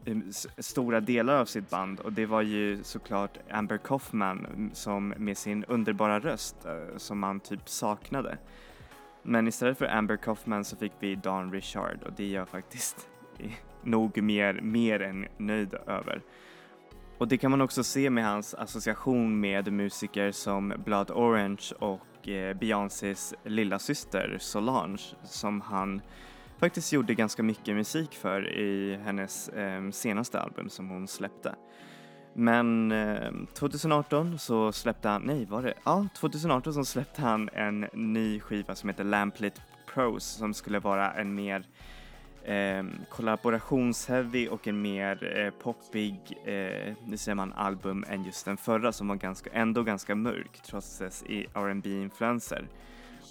mm, 0.05 0.31
stora 0.57 0.99
delar 0.99 1.39
av 1.39 1.45
sitt 1.45 1.69
band 1.69 1.99
och 1.99 2.13
det 2.13 2.25
var 2.25 2.41
ju 2.41 2.83
såklart 2.83 3.37
Amber 3.49 3.77
Kaufman 3.77 4.45
mm, 4.45 4.73
som 4.73 5.13
med 5.17 5.37
sin 5.37 5.63
underbara 5.63 6.19
röst 6.19 6.65
eh, 6.65 6.97
som 6.97 7.19
man 7.19 7.39
typ 7.39 7.69
saknade. 7.69 8.37
Men 9.23 9.47
istället 9.47 9.77
för 9.77 9.85
Amber 9.85 10.17
Kaufman 10.17 10.65
så 10.65 10.75
fick 10.75 10.93
vi 10.99 11.15
Dan 11.15 11.51
Richard 11.51 12.03
och 12.03 12.13
det 12.13 12.23
är 12.23 12.35
jag 12.35 12.49
faktiskt 12.49 13.09
nog 13.83 14.21
mer, 14.21 14.61
mer 14.61 15.01
än 15.01 15.27
nöjd 15.37 15.73
över. 15.73 16.21
Och 17.17 17.27
det 17.27 17.37
kan 17.37 17.51
man 17.51 17.61
också 17.61 17.83
se 17.83 18.09
med 18.09 18.25
hans 18.25 18.53
association 18.53 19.39
med 19.39 19.73
musiker 19.73 20.31
som 20.31 20.73
Blood 20.85 21.11
Orange 21.11 21.63
och 21.79 22.29
eh, 22.29 22.57
Beyoncés 22.57 23.33
lilla 23.43 23.79
syster 23.79 24.37
Solange 24.39 25.01
som 25.23 25.61
han 25.61 26.01
faktiskt 26.59 26.93
gjorde 26.93 27.13
ganska 27.13 27.43
mycket 27.43 27.75
musik 27.75 28.15
för 28.15 28.53
i 28.53 28.99
hennes 29.05 29.49
eh, 29.49 29.89
senaste 29.91 30.39
album 30.39 30.69
som 30.69 30.89
hon 30.89 31.07
släppte. 31.07 31.55
Men 32.33 32.91
eh, 32.91 33.31
2018 33.53 34.39
så 34.39 34.71
släppte 34.71 35.09
han, 35.09 35.21
nej 35.21 35.45
var 35.45 35.63
det, 35.63 35.73
ja 35.83 36.07
2018 36.19 36.73
så 36.73 36.85
släppte 36.85 37.21
han 37.21 37.49
en 37.53 37.87
ny 37.93 38.39
skiva 38.39 38.75
som 38.75 38.89
heter 38.89 39.03
Lamplit 39.03 39.61
Pros 39.93 40.23
som 40.23 40.53
skulle 40.53 40.79
vara 40.79 41.13
en 41.13 41.35
mer 41.35 41.65
eh, 42.47 42.83
kollaborationsheavy 43.09 44.47
och 44.47 44.67
en 44.67 44.81
mer 44.81 45.37
eh, 45.37 45.49
poppig, 45.63 46.19
eh, 46.45 46.93
nu 47.05 47.17
säger 47.17 47.35
man 47.35 47.53
album 47.53 48.05
än 48.09 48.23
just 48.23 48.45
den 48.45 48.57
förra 48.57 48.91
som 48.91 49.07
var 49.07 49.15
ganska, 49.15 49.49
ändå 49.53 49.83
ganska 49.83 50.15
mörk 50.15 50.61
trots 50.65 50.97
dess 50.97 51.23
rb 51.53 51.85
influenser 51.85 52.67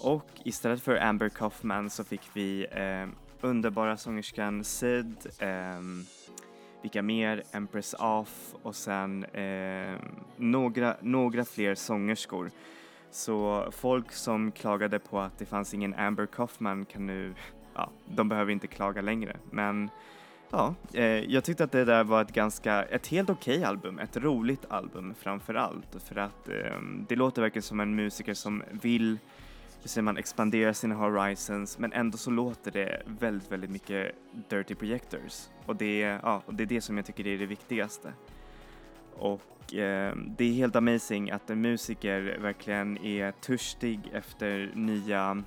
Och 0.01 0.29
istället 0.43 0.81
för 0.81 0.95
Amber 0.95 1.29
Kaufman 1.29 1.89
så 1.89 2.03
fick 2.03 2.21
vi 2.33 2.67
eh, 2.71 3.07
underbara 3.41 3.97
sångerskan 3.97 4.63
Sid, 4.63 5.15
eh, 5.39 5.79
vilka 6.81 7.01
mer? 7.01 7.43
Empress 7.51 7.93
Off 7.93 8.55
och 8.63 8.75
sen 8.75 9.23
eh, 9.23 9.95
några, 10.37 10.95
några 11.01 11.45
fler 11.45 11.75
sångerskor. 11.75 12.51
Så 13.11 13.67
folk 13.71 14.11
som 14.11 14.51
klagade 14.51 14.99
på 14.99 15.19
att 15.19 15.37
det 15.37 15.45
fanns 15.45 15.73
ingen 15.73 15.93
Amber 15.93 16.25
Kaufman 16.25 16.85
kan 16.85 17.05
nu 17.05 17.33
ja, 17.77 17.89
de 18.05 18.29
behöver 18.29 18.51
inte 18.51 18.67
klaga 18.67 19.01
längre. 19.01 19.37
Men 19.51 19.89
ja, 20.49 20.75
eh, 20.93 21.03
jag 21.05 21.43
tyckte 21.43 21.63
att 21.63 21.71
det 21.71 21.85
där 21.85 22.03
var 22.03 22.21
ett 22.21 22.33
ganska, 22.33 22.83
ett 22.83 23.07
helt 23.07 23.29
okej 23.29 23.57
okay 23.57 23.69
album, 23.69 23.99
ett 23.99 24.17
roligt 24.17 24.65
album 24.69 25.13
framför 25.19 25.53
allt. 25.53 26.03
För 26.05 26.15
att 26.15 26.49
eh, 26.49 26.79
det 27.07 27.15
låter 27.15 27.41
verkligen 27.41 27.63
som 27.63 27.79
en 27.79 27.95
musiker 27.95 28.33
som 28.33 28.63
vill 28.71 29.17
hur 29.81 29.89
säger 29.89 30.03
man, 30.03 30.17
expandera 30.17 30.73
sina 30.73 30.95
horizons 30.95 31.79
men 31.79 31.93
ändå 31.93 32.17
så 32.17 32.31
låter 32.31 32.71
det 32.71 33.01
väldigt, 33.05 33.51
väldigt 33.51 33.69
mycket 33.69 34.11
Dirty 34.49 34.75
Projectors. 34.75 35.47
Och 35.65 35.75
det, 35.75 35.99
ja, 35.99 36.41
och 36.45 36.53
det 36.53 36.63
är 36.63 36.67
det 36.67 36.81
som 36.81 36.97
jag 36.97 37.05
tycker 37.05 37.27
är 37.27 37.37
det 37.37 37.45
viktigaste. 37.45 38.13
Och 39.15 39.73
eh, 39.73 40.15
det 40.37 40.45
är 40.45 40.53
helt 40.53 40.75
amazing 40.75 41.31
att 41.31 41.49
en 41.49 41.61
musiker 41.61 42.37
verkligen 42.41 42.97
är 42.97 43.31
törstig 43.31 43.99
efter 44.13 44.71
nya 44.73 45.43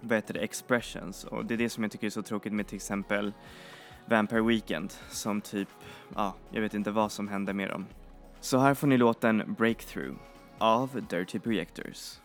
vad 0.00 0.18
heter 0.18 0.34
det, 0.34 0.40
expressions 0.40 1.24
och 1.24 1.44
det 1.44 1.54
är 1.54 1.58
det 1.58 1.68
som 1.68 1.84
jag 1.84 1.92
tycker 1.92 2.06
är 2.06 2.10
så 2.10 2.22
tråkigt 2.22 2.52
med 2.52 2.66
till 2.66 2.76
exempel 2.76 3.32
Vampire 4.06 4.42
Weekend 4.42 4.92
som 5.10 5.40
typ, 5.40 5.68
ja, 6.14 6.34
jag 6.50 6.60
vet 6.60 6.74
inte 6.74 6.90
vad 6.90 7.12
som 7.12 7.28
händer 7.28 7.52
med 7.52 7.68
dem. 7.68 7.86
Så 8.40 8.58
här 8.58 8.74
får 8.74 8.86
ni 8.86 8.96
låten 8.96 9.54
Breakthrough 9.58 10.16
av 10.58 11.06
Dirty 11.10 11.38
Projectors. 11.38 12.20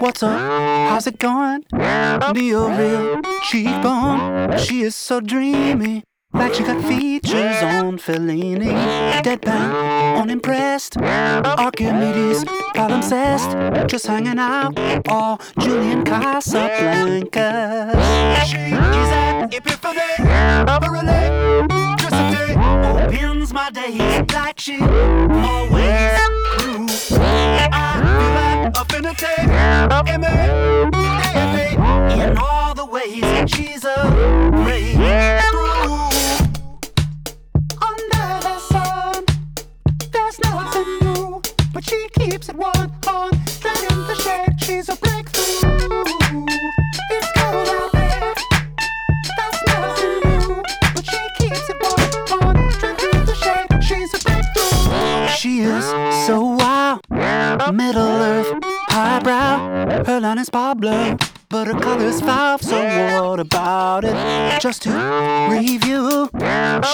What's 0.00 0.22
up? 0.22 0.63
How's 0.94 1.08
it 1.08 1.18
going? 1.18 1.64
Neo 1.72 2.68
real 2.68 3.20
cheekbone. 3.42 4.56
She 4.58 4.82
is 4.82 4.94
so 4.94 5.18
dreamy. 5.18 6.04
Like 6.32 6.54
she 6.54 6.62
got 6.62 6.84
features 6.84 7.60
on 7.64 7.98
Fellini. 7.98 8.70
Deadpan, 9.24 10.20
unimpressed. 10.20 10.96
Archimedes, 10.96 12.44
palimpsest. 12.76 13.88
Just 13.88 14.06
hanging 14.06 14.38
out. 14.38 14.78
All 15.08 15.40
Julian 15.58 16.04
Casablanca. 16.04 17.90
She 18.46 18.56
is 18.56 19.10
an 19.18 19.52
epiphany. 19.52 19.98
Really, 20.94 21.66
just 21.98 22.14
a 22.14 22.30
day. 22.30 22.54
Opens 23.04 23.52
my 23.52 23.68
days 23.70 24.32
like 24.32 24.60
she 24.60 24.78
always 24.80 26.23
affinity. 28.76 29.26
In 32.20 32.38
all 32.38 32.74
the 32.74 32.86
ways 32.86 33.24
she's 33.50 33.84
a 33.84 34.10
breakthrough. 34.52 35.92
Under 37.80 38.28
the 38.42 38.58
sun, 38.58 39.24
there's 40.12 40.38
nothing 40.40 40.98
new, 41.02 41.42
but 41.72 41.84
she 41.84 42.08
keeps 42.18 42.48
it 42.48 42.56
one 42.56 42.92
on. 43.08 43.30
Dragging 43.60 44.06
the 44.06 44.14
shade, 44.14 44.60
she's 44.60 44.88
a 44.88 44.96
breakthrough. 44.96 45.44
It's 47.10 47.30
cold 47.36 47.68
out 47.68 47.92
there, 47.92 48.34
that's 49.36 49.60
nothing 49.66 50.20
new, 50.24 50.62
but 50.94 51.04
she 51.04 51.20
keeps 51.38 51.68
it 51.68 51.76
one 51.80 52.00
on. 52.42 52.54
Dragging 52.80 53.24
the 53.24 53.34
shade, 53.34 53.82
she's 53.84 54.14
a 54.14 54.18
breakthrough. 54.18 55.28
She 55.36 55.60
is 55.60 55.84
so 56.26 56.53
Middle 57.72 58.02
Earth, 58.02 58.52
highbrow. 58.88 60.04
Her 60.04 60.20
line 60.20 60.38
is 60.38 60.50
Pablo, 60.50 61.16
but 61.48 61.66
her 61.66 61.78
color's 61.80 62.20
foul. 62.20 62.58
So 62.58 62.76
what 63.20 63.40
about 63.40 64.04
it? 64.04 64.60
Just 64.60 64.82
to 64.82 64.90
review, 65.50 66.28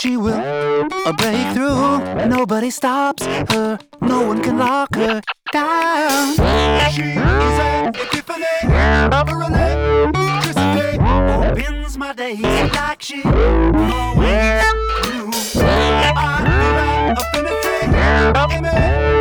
she 0.00 0.16
will 0.16 0.38
a 1.06 1.12
breakthrough. 1.12 2.26
Nobody 2.26 2.70
stops 2.70 3.26
her. 3.26 3.78
No 4.00 4.22
one 4.26 4.42
can 4.42 4.58
lock 4.58 4.94
her 4.94 5.20
down. 5.52 6.34
She 6.92 7.02
is 7.02 7.16
an 7.16 7.88
epiphany, 7.88 8.44
a 8.64 9.24
electricity. 9.46 10.98
Opens 11.00 11.98
my 11.98 12.12
days 12.12 12.40
like 12.74 13.02
she 13.02 13.22
always 13.22 14.64
knew. 15.04 15.30
I 15.62 16.34
feel 16.46 16.72
like 16.78 17.18
affinity, 17.18 17.76
image, 18.56 19.19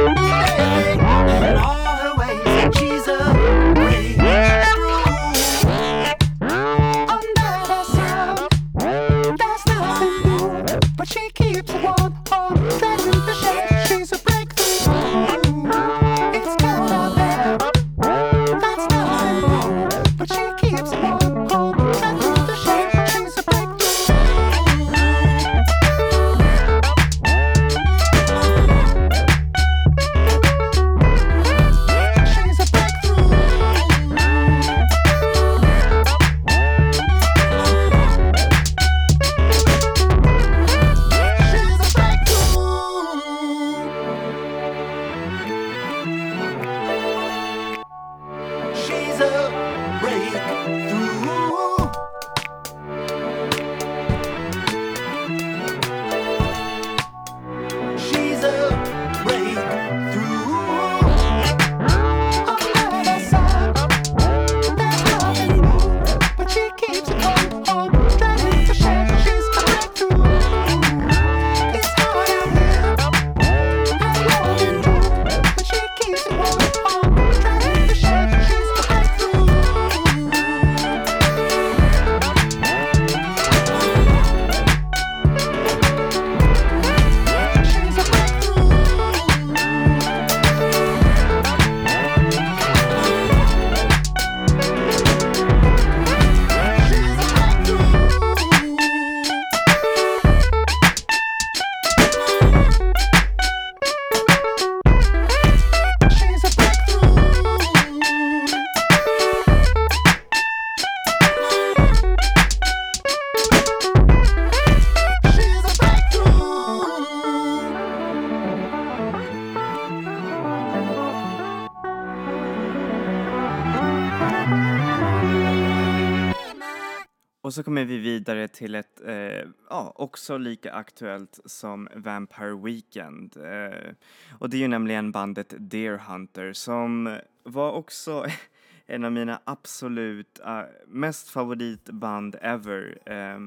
till 128.60 128.76
ett, 128.76 129.02
eh, 129.06 129.48
ja, 129.70 129.94
också 129.96 130.38
lika 130.38 130.74
aktuellt 130.74 131.40
som 131.46 131.90
Vampire 131.96 132.56
Weekend. 132.56 133.38
Eh, 133.38 133.94
och 134.40 134.50
det 134.50 134.58
är 134.58 134.62
ju 134.62 134.68
nämligen 134.68 135.12
bandet 135.12 135.54
Deer 135.58 135.98
Hunter 135.98 136.54
som 136.54 137.18
var 137.44 137.72
också 137.72 138.26
en 138.86 139.06
av 139.06 139.12
mina 139.12 139.42
absolut 139.44 140.40
uh, 140.46 140.62
mest 140.88 141.30
favoritband 141.30 142.36
ever. 142.42 143.00
Eh, 143.06 143.40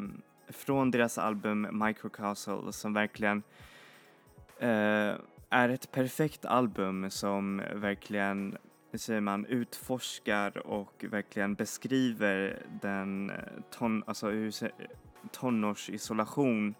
från 0.48 0.90
deras 0.90 1.18
album 1.18 1.68
Microcastle 1.86 2.72
som 2.72 2.92
verkligen 2.92 3.42
eh, 4.58 5.14
är 5.50 5.68
ett 5.68 5.92
perfekt 5.92 6.44
album 6.44 7.10
som 7.10 7.62
verkligen 7.74 8.56
hur 8.92 8.98
säger 8.98 9.20
man, 9.20 9.46
utforskar 9.46 10.66
och 10.66 11.04
verkligen 11.10 11.54
beskriver 11.54 12.66
den 12.82 13.30
eh, 13.30 13.36
ton, 13.70 14.04
alltså 14.06 14.30
hur, 14.30 14.52
tonårsisolation 15.32 16.74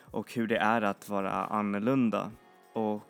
och 0.00 0.34
hur 0.34 0.46
det 0.46 0.56
är 0.56 0.82
att 0.82 1.08
vara 1.08 1.32
annorlunda. 1.32 2.30
Och 2.72 3.02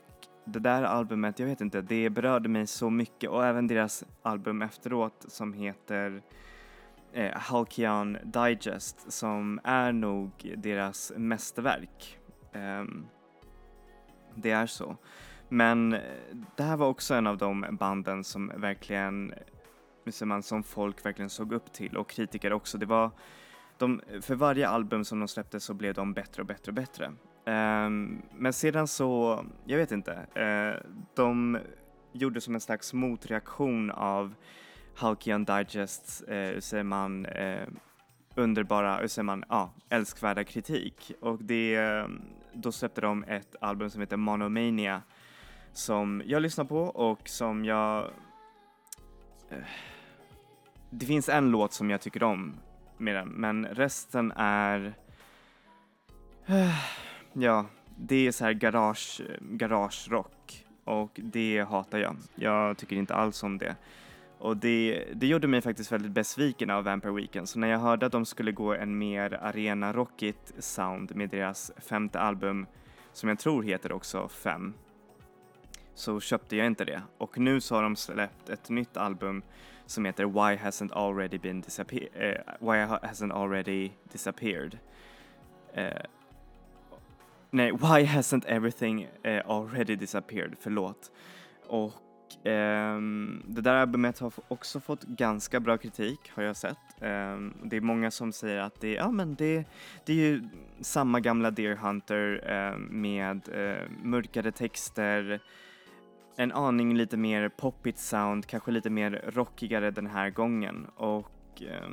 det 0.45 0.59
där 0.59 0.83
albumet, 0.83 1.39
jag 1.39 1.47
vet 1.47 1.61
inte, 1.61 1.81
det 1.81 2.11
berörde 2.11 2.49
mig 2.49 2.67
så 2.67 2.91
mycket 2.91 3.31
och 3.31 3.47
även 3.47 3.67
deras 3.67 4.05
album 4.23 4.63
efteråt 4.63 5.25
som 5.29 5.53
heter 5.53 6.23
eh, 7.13 7.33
Halkian 7.35 8.19
Digest 8.25 9.13
som 9.13 9.61
är 9.65 9.93
nog 9.93 10.55
deras 10.57 11.13
mästerverk. 11.17 12.19
Um, 12.55 13.07
det 14.35 14.51
är 14.51 14.67
så. 14.67 14.97
Men 15.53 15.93
eh, 15.93 16.01
det 16.57 16.63
här 16.63 16.77
var 16.77 16.87
också 16.87 17.15
en 17.15 17.27
av 17.27 17.39
de 17.39 17.67
banden 17.71 18.25
som 18.25 18.53
verkligen, 18.57 19.33
eh, 20.07 20.27
man, 20.27 20.43
som 20.43 20.63
folk 20.63 21.07
verkligen 21.07 21.31
såg 21.31 21.53
upp 21.53 21.73
till 21.73 21.97
och 21.97 22.11
kritiker 22.11 22.53
också. 22.53 22.79
Det 22.79 22.87
var, 22.87 23.11
de, 23.79 24.01
för 24.21 24.35
varje 24.35 24.69
album 24.69 25.05
som 25.05 25.19
de 25.19 25.29
släppte 25.29 25.61
så 25.61 25.75
blev 25.75 25.95
de 25.95 26.13
bättre 26.13 26.43
och 26.43 26.47
bättre 26.47 26.71
och 26.71 26.75
bättre. 26.75 27.07
Um, 27.07 28.23
men 28.37 28.53
sedan 28.53 28.89
så, 28.89 29.45
jag 29.65 29.79
vet 29.79 29.93
inte, 29.93 30.13
uh, 30.13 30.91
de 31.15 31.59
gjorde 32.13 32.41
som 32.41 32.55
en 32.55 32.61
slags 32.61 32.93
motreaktion 32.93 33.91
av 33.91 34.35
Halkian 34.97 35.45
Digests, 35.45 36.23
uh, 36.23 36.59
säger 36.59 36.85
man, 36.85 37.27
uh, 37.27 37.69
underbara, 38.35 38.97
hur 38.97 39.09
säger 39.09 39.25
man, 39.25 39.45
ja, 39.49 39.75
älskvärda 39.89 40.45
kritik. 40.45 41.13
Och 41.21 41.43
det, 41.43 42.07
då 42.53 42.73
släppte 42.73 43.01
de 43.01 43.25
ett 43.25 43.57
album 43.61 43.91
som 43.91 44.01
heter 44.01 44.17
Monomania 44.17 45.03
som 45.73 46.23
jag 46.27 46.43
lyssnar 46.43 46.65
på 46.65 46.81
och 46.81 47.29
som 47.29 47.65
jag... 47.65 48.11
Eh, 49.51 49.59
det 50.91 51.07
finns 51.07 51.29
en 51.29 51.51
låt 51.51 51.73
som 51.73 51.91
jag 51.91 52.01
tycker 52.01 52.23
om 52.23 52.55
med 52.99 53.15
den, 53.15 53.29
men 53.29 53.67
resten 53.67 54.33
är... 54.37 54.95
Eh, 56.47 56.75
ja, 57.33 57.67
det 57.97 58.27
är 58.27 58.33
så 58.33 58.45
här 58.45 58.53
garage, 58.53 59.21
garage 59.41 60.09
rock 60.11 60.67
och 60.85 61.11
det 61.15 61.61
hatar 61.69 61.99
jag. 61.99 62.17
Jag 62.35 62.79
tycker 62.79 62.97
inte 62.97 63.15
alls 63.15 63.43
om 63.43 63.59
det. 63.59 63.77
Och 64.39 64.57
det, 64.57 65.05
det 65.15 65.27
gjorde 65.27 65.47
mig 65.47 65.61
faktiskt 65.61 65.93
väldigt 65.93 66.13
besviken 66.13 66.71
av 66.71 66.85
Vampire 66.85 67.13
Weekend, 67.13 67.49
så 67.49 67.59
när 67.59 67.69
jag 67.69 67.79
hörde 67.79 68.07
att 68.07 68.13
de 68.13 68.25
skulle 68.25 68.53
gå 68.53 68.75
en 68.75 68.99
mer 68.99 69.39
arena-rockigt 69.43 70.53
sound 70.59 71.17
med 71.17 71.31
deras 71.31 71.73
femte 71.77 72.21
album, 72.21 72.67
som 73.13 73.29
jag 73.29 73.39
tror 73.39 73.63
heter 73.63 73.93
också 73.93 74.29
Fem, 74.29 74.75
så 75.95 76.21
köpte 76.21 76.57
jag 76.57 76.67
inte 76.67 76.85
det. 76.85 77.03
Och 77.19 77.39
nu 77.39 77.61
så 77.61 77.75
har 77.75 77.83
de 77.83 77.97
släppt 77.97 78.49
ett 78.49 78.69
nytt 78.69 78.97
album 78.97 79.43
som 79.87 80.05
heter 80.05 80.25
Why 80.25 80.57
Hasn't 80.57 80.93
Already 80.93 81.39
Been 81.39 81.61
Disappeared, 81.61 82.09
Uh, 82.17 82.71
Why 82.71 82.79
Hasn't 82.79 83.33
Already 83.33 83.91
Disappeared. 84.13 84.79
Uh, 85.79 86.03
nej, 87.51 87.73
Why 87.73 88.05
Hasn't 88.05 88.47
Everything 88.47 89.09
uh, 89.27 89.41
Already 89.47 89.97
Disappeared, 89.97 90.57
förlåt. 90.61 91.11
Och 91.67 91.93
Um, 92.45 93.43
det 93.47 93.61
där 93.61 93.75
albumet 93.75 94.19
har 94.19 94.33
också 94.49 94.81
fått 94.81 95.03
ganska 95.03 95.61
bra 95.61 95.79
kritik 95.79 96.19
har 96.35 96.43
jag 96.43 96.57
sett. 96.57 96.79
Um, 97.01 97.55
det 97.65 97.77
är 97.77 97.81
många 97.81 98.11
som 98.11 98.33
säger 98.33 98.61
att 98.61 98.81
det, 98.81 98.93
ja, 98.93 99.11
men 99.11 99.35
det, 99.35 99.65
det 100.05 100.13
är 100.13 100.17
ju 100.17 100.43
samma 100.81 101.21
gamla 101.21 101.51
Deer 101.51 101.77
Hunter 101.77 102.45
eh, 102.47 102.79
med 102.79 103.49
uh, 103.49 103.91
mörkare 104.03 104.53
texter, 104.53 105.41
en 106.37 106.53
aning 106.53 106.97
lite 106.97 107.17
mer 107.17 107.49
poppigt 107.49 107.99
sound, 107.99 108.47
kanske 108.47 108.71
lite 108.71 108.91
mer 108.91 109.25
rockigare 109.27 109.91
den 109.91 110.07
här 110.07 110.31
gången. 110.31 110.87
Och 110.97 111.63
eh, 111.63 111.91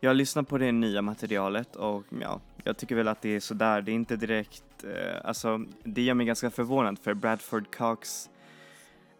jag 0.00 0.10
har 0.10 0.14
lyssnat 0.14 0.48
på 0.48 0.58
det 0.58 0.72
nya 0.72 1.02
materialet 1.02 1.76
och 1.76 2.04
ja, 2.20 2.40
jag 2.64 2.76
tycker 2.76 2.94
väl 2.94 3.08
att 3.08 3.22
det 3.22 3.28
är 3.28 3.40
sådär, 3.40 3.82
det 3.82 3.92
är 3.92 3.94
inte 3.94 4.16
direkt, 4.16 4.84
eh, 4.84 5.20
alltså 5.24 5.64
det 5.84 6.02
gör 6.02 6.14
mig 6.14 6.26
ganska 6.26 6.50
förvånad 6.50 6.98
för 6.98 7.14
Bradford 7.14 7.76
Cox 7.76 8.30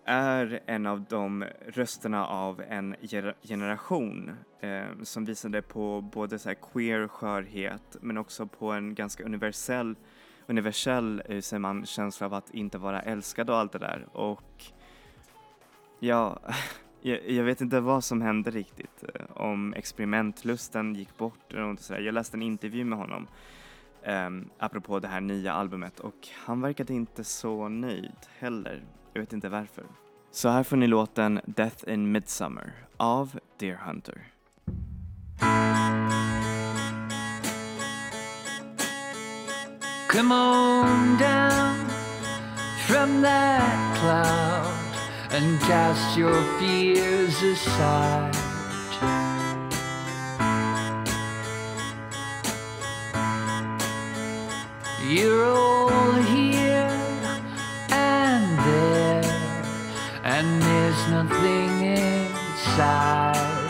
är 0.04 0.60
en 0.66 0.86
av 0.86 1.04
de 1.08 1.44
rösterna 1.66 2.26
av 2.26 2.62
en 2.68 2.96
generation 3.42 4.30
eh, 4.60 5.02
som 5.02 5.24
visade 5.24 5.62
på 5.62 6.00
både 6.00 6.38
så 6.38 6.54
queer 6.54 7.08
skörhet 7.08 7.96
men 8.00 8.18
också 8.18 8.46
på 8.46 8.72
en 8.72 8.94
ganska 8.94 9.24
universell 9.24 9.96
universell 10.46 11.22
eh, 11.28 11.40
säger 11.40 11.60
man, 11.60 11.86
känsla 11.86 12.26
av 12.26 12.34
att 12.34 12.50
inte 12.50 12.78
vara 12.78 13.02
älskad 13.02 13.50
och 13.50 13.56
allt 13.56 13.72
det 13.72 13.78
där. 13.78 14.06
Och 14.12 14.64
ja, 15.98 16.38
jag, 17.00 17.30
jag 17.30 17.44
vet 17.44 17.60
inte 17.60 17.80
vad 17.80 18.04
som 18.04 18.22
hände 18.22 18.50
riktigt. 18.50 19.04
Eh, 19.14 19.24
om 19.34 19.74
experimentlusten 19.74 20.94
gick 20.94 21.16
bort 21.16 21.52
eller 21.52 21.62
något 21.62 21.80
sådär. 21.80 22.00
Jag 22.00 22.14
läste 22.14 22.36
en 22.36 22.42
intervju 22.42 22.84
med 22.84 22.98
honom 22.98 23.26
um, 24.06 24.50
apropå 24.58 24.98
det 24.98 25.08
här 25.08 25.20
nya 25.20 25.52
albumet 25.52 26.00
och 26.00 26.28
han 26.44 26.60
verkade 26.60 26.94
inte 26.94 27.24
så 27.24 27.68
nöjd 27.68 28.16
heller. 28.38 28.82
Jag 29.12 29.20
vet 29.20 29.32
inte 29.32 29.48
varför. 29.48 29.84
Så 30.30 30.48
här 30.48 30.62
får 30.62 30.76
ni 30.76 30.86
låten 30.86 31.40
Death 31.44 31.92
in 31.92 32.12
Midsummer 32.12 32.72
av 32.96 33.38
Deer 33.58 33.76
Hunter. 33.76 34.28
Come 40.12 40.30
on 40.30 41.16
down 41.16 41.88
from 42.86 43.22
that 43.22 43.96
cloud 43.96 44.94
and 45.30 45.58
cast 45.60 46.18
your 46.18 46.38
fears 46.58 47.42
aside. 47.42 48.36
You're 55.08 55.46
all 55.46 56.12
here 56.12 56.92
and 57.88 58.58
there, 58.68 59.24
and 60.24 60.62
there's 60.62 61.08
nothing 61.08 61.86
inside. 61.96 63.61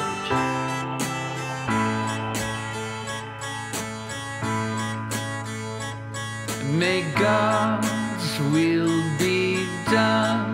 May 6.82 7.02
God's 7.12 8.40
will 8.50 9.04
be 9.16 9.68
done 9.88 10.52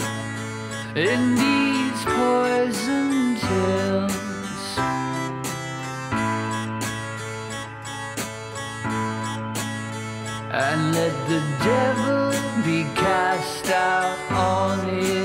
in 0.95 1.21
these 1.43 2.01
poison 2.05 3.37
hills. 3.37 4.67
And 10.53 10.93
let 10.93 11.15
the 11.33 11.43
devil 11.65 12.31
be 12.63 12.85
cast 12.95 13.71
out 13.71 14.19
on 14.31 14.87
his 14.87 15.18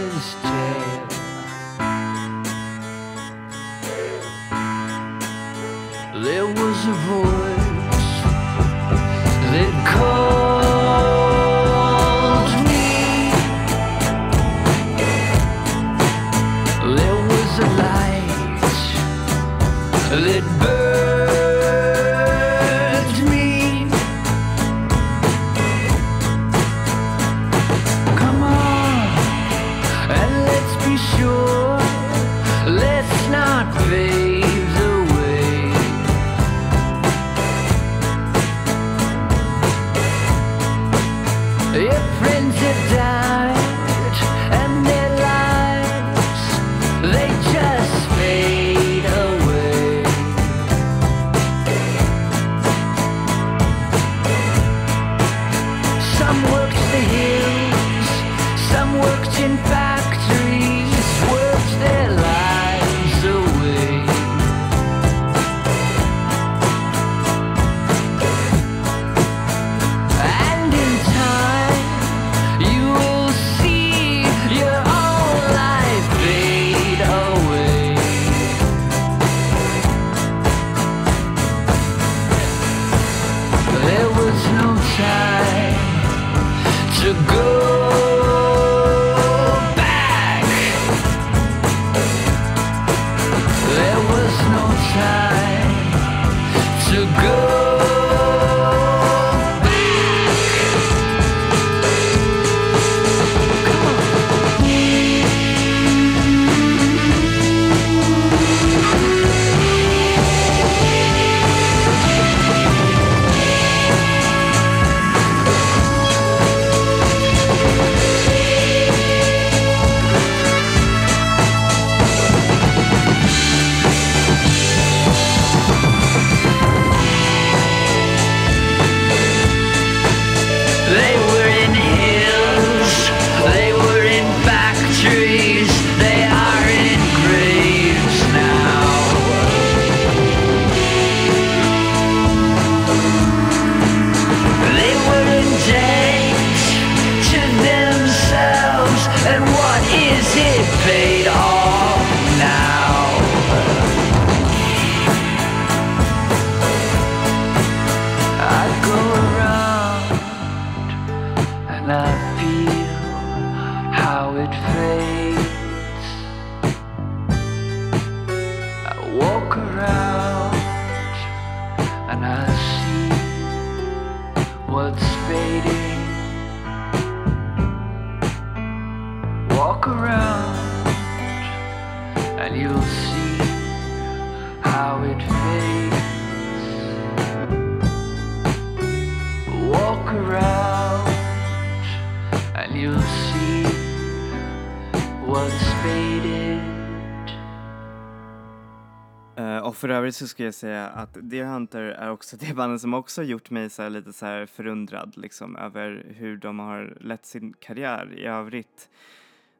övrigt 199.93 200.15
så 200.15 200.27
skulle 200.27 200.47
jag 200.47 200.53
säga 200.53 200.87
att 200.87 201.17
Deer 201.21 201.45
Hunter 201.45 201.81
är 201.81 202.09
också 202.09 202.37
det 202.39 202.53
bandet 202.53 202.81
som 202.81 202.93
också 202.93 203.23
gjort 203.23 203.49
mig 203.49 203.69
så 203.69 203.81
här 203.81 203.89
lite 203.89 204.13
så 204.13 204.25
här 204.25 204.45
förundrad 204.45 205.13
liksom 205.17 205.55
över 205.55 206.05
hur 206.17 206.37
de 206.37 206.59
har 206.59 206.97
lett 207.01 207.25
sin 207.25 207.53
karriär 207.53 208.13
i 208.17 208.25
övrigt. 208.25 208.89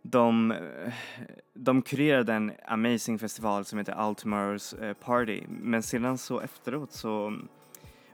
De, 0.01 0.51
eh, 0.51 0.93
de 1.53 1.81
kurerade 1.81 2.33
en 2.33 2.51
amazing 2.67 3.19
festival 3.19 3.65
som 3.65 3.79
heter 3.79 3.93
All 3.93 4.13
Tomorrow's 4.13 4.83
eh, 4.83 4.93
Party 4.93 5.43
men 5.47 5.83
sedan 5.83 6.17
så 6.17 6.39
efteråt 6.39 6.91
så 6.91 7.37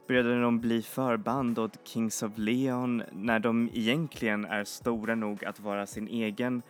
började 0.08 0.42
de 0.42 0.60
bli 0.60 0.82
förband 0.82 1.60
åt 1.60 1.80
Kings 1.84 2.24
of 2.24 2.32
Leon 2.36 3.04
när 3.12 3.40
de 3.40 3.70
egentligen 3.74 4.46
är 4.46 4.64
stora 4.64 5.16
nog 5.16 5.46
att 5.46 5.60
vara 5.60 5.86
sin 5.86 6.08
egen, 6.08 6.62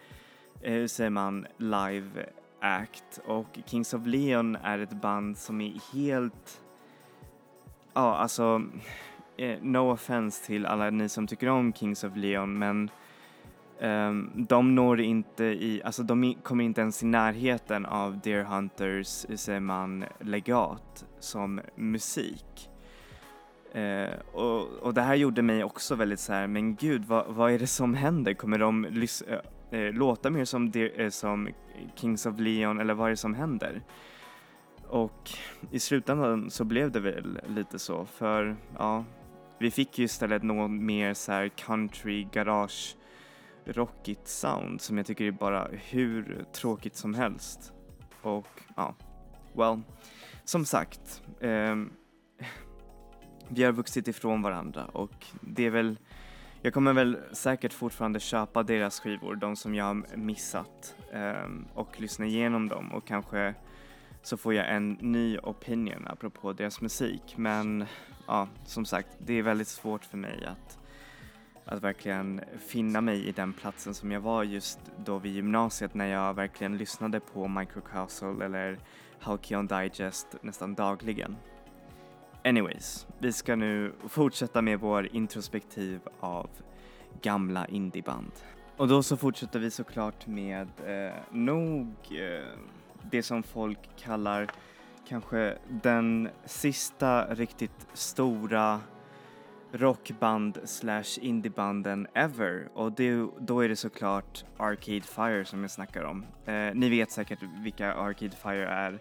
eh, 0.62 0.74
hur 0.74 0.88
säger 0.88 1.10
man, 1.10 1.47
live 1.58 2.26
act 2.62 3.20
och 3.26 3.60
Kings 3.66 3.93
of 3.93 4.05
Leon 4.05 4.55
är 4.55 4.80
ett 4.80 5.01
band 5.01 5.38
som 5.38 5.62
är 5.62 5.93
helt, 5.93 6.62
ja 7.93 8.16
alltså, 8.16 8.64
eh, 9.38 9.57
no 9.62 9.91
offense 9.91 10.45
till 10.45 10.66
alla 10.66 10.89
ni 10.89 11.10
som 11.10 11.28
tycker 11.28 11.49
om 11.49 11.74
Kings 11.74 12.03
of 12.03 12.16
Leon 12.16 12.60
men 12.60 12.89
um, 13.80 14.32
de 14.36 14.76
når 14.76 15.01
inte 15.01 15.43
i, 15.43 15.82
alltså 15.86 16.03
de 16.03 16.36
kommer 16.43 16.64
inte 16.64 16.82
ens 16.82 17.03
i 17.03 17.05
närheten 17.05 17.86
av 17.86 18.20
Deer 18.20 18.43
Hunters, 18.43 19.26
hur 19.30 19.38
säger 19.38 19.60
man, 19.60 20.05
legat 20.20 21.05
som 21.20 21.62
musik. 21.76 22.70
Uh, 23.76 24.20
och, 24.34 24.68
och 24.68 24.93
det 24.93 25.01
här 25.01 25.16
gjorde 25.16 25.41
mig 25.41 25.64
också 25.64 25.95
väldigt 25.95 26.20
så 26.20 26.34
här, 26.34 26.47
men 26.47 26.76
gud 26.76 27.05
vad, 27.05 27.26
vad 27.28 27.51
är 27.51 27.60
det 27.60 27.68
som 27.68 27.93
händer? 27.93 28.34
Kommer 28.34 28.60
de 28.60 28.86
lys- 28.86 29.24
eh, 29.28 29.39
eh, 29.72 29.93
låta 29.93 30.30
mer 30.30 30.45
som, 30.45 30.72
de, 30.72 30.89
eh, 30.89 31.09
som 31.09 31.49
Kings 31.95 32.26
of 32.26 32.39
Leon 32.39 32.80
eller 32.80 32.93
vad 32.93 33.07
är 33.07 33.09
det 33.09 33.17
som 33.17 33.34
händer? 33.34 33.82
Och 34.88 35.30
i 35.72 35.80
slutändan 35.80 36.49
så 36.49 36.63
blev 36.63 36.91
det 36.91 36.99
väl 36.99 37.39
lite 37.47 37.80
så 37.80 38.05
för 38.05 38.55
ja, 38.78 39.05
vi 39.59 39.72
fick 39.72 39.99
ju 39.99 40.05
istället 40.05 40.43
något 40.43 40.72
mer 40.72 41.13
så 41.13 41.32
här 41.32 41.47
country 41.47 42.24
garage 42.32 42.95
rockigt 43.65 44.28
sound 44.28 44.82
som 44.82 44.97
jag 44.97 45.05
tycker 45.05 45.26
är 45.26 45.32
bara 45.32 45.67
hur 45.72 46.45
tråkigt 46.53 46.95
som 46.95 47.13
helst. 47.13 47.74
Och 48.22 48.47
ja, 48.76 48.95
well, 49.53 49.82
som 50.43 50.65
sagt, 50.65 51.24
eh, 51.39 51.76
vi 53.49 53.63
har 53.63 53.72
vuxit 53.72 54.07
ifrån 54.07 54.41
varandra 54.41 54.86
och 54.86 55.26
det 55.41 55.65
är 55.65 55.70
väl, 55.70 55.97
jag 56.62 56.74
kommer 56.74 56.93
väl 56.93 57.18
säkert 57.32 57.74
fortfarande 57.74 58.20
köpa 58.20 58.64
deras 58.64 58.99
skivor, 58.99 59.36
de 59.36 59.55
som 59.55 59.76
jag 59.76 59.86
har 59.86 60.18
missat 60.18 60.95
ehm, 61.14 61.66
och 61.74 62.01
lyssna 62.01 62.26
igenom 62.26 62.68
dem 62.68 62.91
och 62.91 63.07
kanske 63.07 63.53
så 64.22 64.38
får 64.38 64.53
jag 64.53 64.76
en 64.76 64.91
ny 64.91 65.38
opinion 65.38 66.07
apropå 66.07 66.53
deras 66.53 66.82
musik 66.82 67.34
men 67.38 67.86
ja, 68.28 68.47
som 68.66 68.86
sagt, 68.86 69.07
det 69.18 69.34
är 69.34 69.41
väldigt 69.43 69.68
svårt 69.68 70.05
för 70.05 70.18
mig 70.18 70.45
att 70.45 70.80
att 71.66 71.84
verkligen 71.84 72.41
finna 72.68 73.01
mig 73.01 73.28
i 73.28 73.32
den 73.32 73.53
platsen 73.53 73.93
som 73.93 74.12
jag 74.12 74.22
var 74.22 74.43
just 74.43 74.80
då 74.97 75.18
vid 75.18 75.34
gymnasiet 75.34 75.93
när 75.93 76.07
jag 76.07 76.34
verkligen 76.34 76.78
lyssnade 76.78 77.20
på 77.20 77.47
Microcastle 77.47 78.45
eller 78.45 78.80
Halcyon 79.20 79.68
Digest 79.68 80.36
nästan 80.41 80.76
dagligen. 80.76 81.36
Anyways, 82.50 83.08
vi 83.20 83.34
ska 83.34 83.56
nu 83.56 83.93
fortsätta 84.08 84.62
med 84.62 84.80
vår 84.80 85.16
introspektiv 85.16 86.00
av 86.20 86.50
gamla 87.22 87.68
indieband. 87.68 88.32
Och 88.78 88.88
då 88.88 89.04
så 89.04 89.18
fortsätter 89.18 89.60
vi 89.60 89.72
såklart 89.72 90.28
med 90.28 90.68
eh, 90.86 91.14
nog 91.32 91.88
eh, 92.12 92.43
det 93.12 93.24
som 93.24 93.43
folk 93.43 93.80
kallar 93.97 94.47
kanske 95.08 95.58
den 95.68 96.30
sista 96.45 97.26
riktigt 97.26 97.88
stora 97.93 98.82
rockband 99.72 100.60
slash 100.66 101.20
indiebanden 101.22 102.08
ever 102.14 102.68
och 102.74 102.91
det, 102.91 103.28
då 103.39 103.60
är 103.60 103.70
det 103.70 103.76
såklart 103.76 104.45
Arcade 104.58 105.02
Fire 105.02 105.45
som 105.45 105.62
jag 105.62 105.72
snackar 105.72 106.04
om. 106.04 106.26
Eh, 106.45 106.74
ni 106.74 106.89
vet 106.89 107.12
säkert 107.12 107.39
vilka 107.64 107.93
Arcade 107.93 108.36
Fire 108.36 108.68
är. 108.68 109.00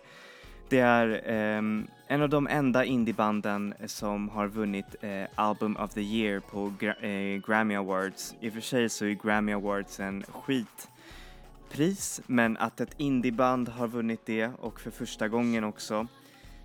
Det 0.68 0.78
är 0.80 1.22
ehm, 1.26 1.86
en 2.06 2.22
av 2.22 2.28
de 2.28 2.46
enda 2.46 2.84
indiebanden 2.84 3.74
som 3.86 4.28
har 4.28 4.46
vunnit 4.48 4.96
eh, 5.00 5.24
Album 5.34 5.76
of 5.76 5.94
the 5.94 6.00
Year 6.00 6.40
på 6.40 6.72
gra- 6.80 7.04
eh, 7.04 7.40
Grammy 7.46 7.74
Awards. 7.74 8.34
I 8.40 8.48
och 8.48 8.52
för 8.52 8.60
sig 8.60 8.88
så 8.88 9.04
är 9.04 9.10
Grammy 9.10 9.52
Awards 9.52 10.00
en 10.00 10.22
skitpris 10.22 12.20
men 12.26 12.56
att 12.56 12.80
ett 12.80 12.94
indieband 12.96 13.68
har 13.68 13.88
vunnit 13.88 14.26
det 14.26 14.50
och 14.60 14.80
för 14.80 14.90
första 14.90 15.28
gången 15.28 15.64
också 15.64 16.06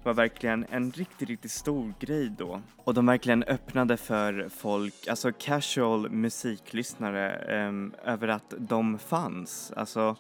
var 0.04 0.14
verkligen 0.14 0.66
en 0.70 0.92
riktigt, 0.92 1.30
riktigt 1.30 1.52
stor 1.52 1.94
grej 2.00 2.30
då. 2.38 2.62
Och 2.78 2.94
de 2.94 3.06
verkligen 3.06 3.44
öppnade 3.44 3.98
för 3.98 4.50
folk, 4.50 5.08
alltså 5.08 5.32
casual 5.32 6.10
musiklyssnare, 6.10 7.32
eh, 7.32 8.12
över 8.14 8.28
att 8.28 8.54
de 8.58 9.00
fanns. 9.00 9.74
Alltså, 9.76 10.16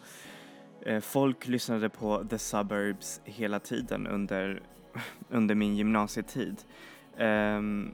Eh, 0.85 0.99
folk 0.99 1.47
lyssnade 1.47 1.89
på 1.89 2.23
The 2.29 2.37
Suburbs 2.37 3.21
hela 3.23 3.59
tiden 3.59 4.07
under, 4.07 4.61
under 5.29 5.55
min 5.55 5.75
gymnasietid. 5.75 6.55
Um, 7.17 7.93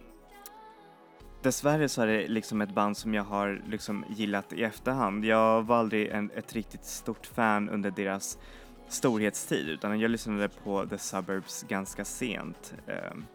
Dessvärre 1.41 1.89
så 1.89 2.01
är 2.01 2.07
det 2.07 2.27
liksom 2.27 2.61
ett 2.61 2.73
band 2.73 2.97
som 2.97 3.13
jag 3.13 3.23
har 3.23 3.61
liksom 3.67 4.05
gillat 4.09 4.53
i 4.53 4.63
efterhand. 4.63 5.25
Jag 5.25 5.63
var 5.63 5.77
aldrig 5.77 6.07
en, 6.07 6.31
ett 6.35 6.53
riktigt 6.53 6.85
stort 6.85 7.25
fan 7.25 7.69
under 7.69 7.91
deras 7.91 8.37
storhetstid 8.87 9.69
utan 9.69 9.99
jag 9.99 10.11
lyssnade 10.11 10.49
på 10.49 10.85
The 10.85 10.97
Suburbs 10.97 11.65
ganska 11.67 12.05
sent. 12.05 12.73
Um, 12.87 13.25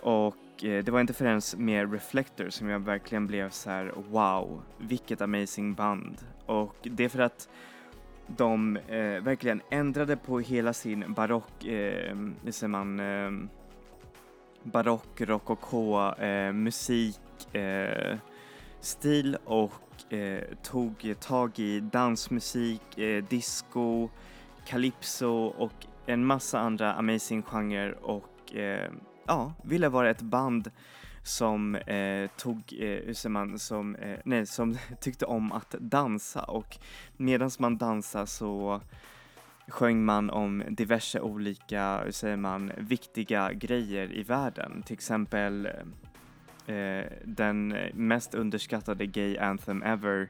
och 0.00 0.64
eh, 0.64 0.84
det 0.84 0.90
var 0.90 1.00
inte 1.00 1.14
förrän 1.14 1.40
med 1.56 1.92
Reflector 1.92 2.50
som 2.50 2.68
jag 2.68 2.80
verkligen 2.80 3.26
blev 3.26 3.50
så 3.50 3.70
här: 3.70 3.92
wow, 4.10 4.62
vilket 4.78 5.20
amazing 5.20 5.74
band. 5.74 6.16
Och 6.46 6.76
det 6.82 7.04
är 7.04 7.08
för 7.08 7.18
att 7.18 7.48
de 8.36 8.76
eh, 8.76 9.22
verkligen 9.22 9.62
ändrade 9.70 10.16
på 10.16 10.40
hela 10.40 10.72
sin 10.72 11.14
barock, 11.14 11.64
eh, 11.64 12.16
hur 12.44 12.52
säger 12.52 12.68
man, 12.68 13.00
eh, 13.00 13.30
barock, 14.62 15.20
rokoko, 15.20 16.14
eh, 16.14 16.52
musik, 16.52 17.54
eh, 17.54 18.16
stil 18.80 19.36
och 19.44 20.12
eh, 20.12 20.44
tog 20.62 21.14
tag 21.20 21.58
i 21.58 21.80
dansmusik, 21.80 22.98
eh, 22.98 23.24
disco, 23.24 24.08
calypso 24.66 25.44
och 25.46 25.86
en 26.06 26.24
massa 26.24 26.58
andra 26.58 26.94
amazing 26.94 27.42
genrer 27.42 28.04
och 28.04 28.54
eh, 28.54 28.90
ja, 29.26 29.52
ville 29.62 29.88
vara 29.88 30.10
ett 30.10 30.22
band 30.22 30.70
som 31.28 31.74
eh, 31.74 32.30
tog, 32.36 32.56
eh, 32.78 33.06
hur 33.06 33.14
säger 33.14 33.30
man, 33.30 33.58
som, 33.58 33.94
eh, 33.94 34.18
nej, 34.24 34.46
som 34.46 34.78
tyckte 35.00 35.26
om 35.26 35.52
att 35.52 35.70
dansa 35.70 36.42
och 36.42 36.76
medan 37.16 37.50
man 37.58 37.78
dansar 37.78 38.26
så 38.26 38.80
sjöng 39.68 40.04
man 40.04 40.30
om 40.30 40.62
diverse 40.68 41.20
olika, 41.20 42.00
hur 42.04 42.12
säger 42.12 42.36
man, 42.36 42.72
viktiga 42.76 43.52
grejer 43.52 44.12
i 44.12 44.22
världen. 44.22 44.82
Till 44.82 44.94
exempel 44.94 45.66
eh, 46.66 47.04
den 47.24 47.68
mest 47.94 48.34
underskattade 48.34 49.06
gay 49.06 49.38
anthem 49.38 49.82
ever, 49.82 50.28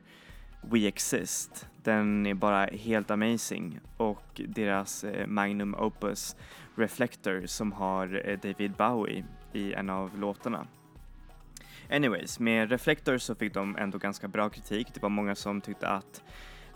We 0.60 0.86
Exist. 0.86 1.66
Den 1.82 2.26
är 2.26 2.34
bara 2.34 2.66
helt 2.66 3.10
amazing 3.10 3.80
och 3.96 4.40
deras 4.46 5.04
eh, 5.04 5.26
magnum 5.26 5.74
opus 5.74 6.36
Reflector 6.74 7.46
som 7.46 7.72
har 7.72 8.22
eh, 8.24 8.38
David 8.38 8.72
Bowie 8.72 9.24
i 9.52 9.72
en 9.72 9.90
av 9.90 10.18
låtarna. 10.18 10.66
Anyways, 11.90 12.40
med 12.40 12.70
Reflector 12.70 13.18
så 13.18 13.34
fick 13.34 13.54
de 13.54 13.76
ändå 13.76 13.98
ganska 13.98 14.28
bra 14.28 14.48
kritik. 14.48 14.88
Det 14.94 15.02
var 15.02 15.08
många 15.08 15.34
som 15.34 15.60
tyckte 15.60 15.88
att 15.88 16.22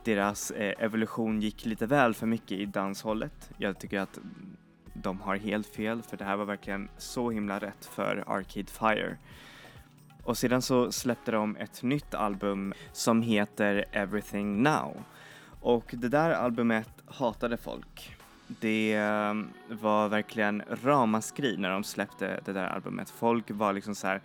deras 0.05 0.51
eh, 0.51 0.85
evolution 0.85 1.41
gick 1.41 1.65
lite 1.65 1.87
väl 1.87 2.15
för 2.15 2.27
mycket 2.27 2.53
i 2.53 2.67
danshållet. 2.67 3.51
Jag 3.57 3.79
tycker 3.79 4.01
att 4.01 4.19
de 4.95 5.21
har 5.21 5.37
helt 5.37 5.67
fel 5.67 6.03
för 6.03 6.17
det 6.17 6.25
här 6.25 6.37
var 6.37 6.45
verkligen 6.45 6.89
så 6.99 7.31
himla 7.31 7.59
rätt 7.59 7.85
för 7.85 8.25
Arcade 8.27 8.73
Fire. 8.73 9.17
Och 10.25 10.39
sedan 10.39 10.63
så 10.63 10.93
släppte 10.93 11.31
de 11.33 11.57
ett 11.57 11.83
nytt 11.83 12.15
album 12.15 12.75
som 12.93 13.23
heter 13.23 13.85
Everything 13.93 14.63
Now. 14.63 15.05
Och 15.61 15.95
det 15.97 16.09
där 16.09 16.31
albumet 16.31 16.89
hatade 17.07 17.57
folk. 17.57 18.17
Det 18.47 18.95
eh, 18.95 19.35
var 19.69 20.09
verkligen 20.09 20.63
ramaskri 20.83 21.57
när 21.57 21.71
de 21.71 21.85
släppte 21.85 22.41
det 22.45 22.53
där 22.53 22.67
albumet. 22.67 23.11
Folk 23.11 23.45
var 23.49 23.73
liksom 23.73 23.95
så 23.95 24.07
här, 24.07 24.21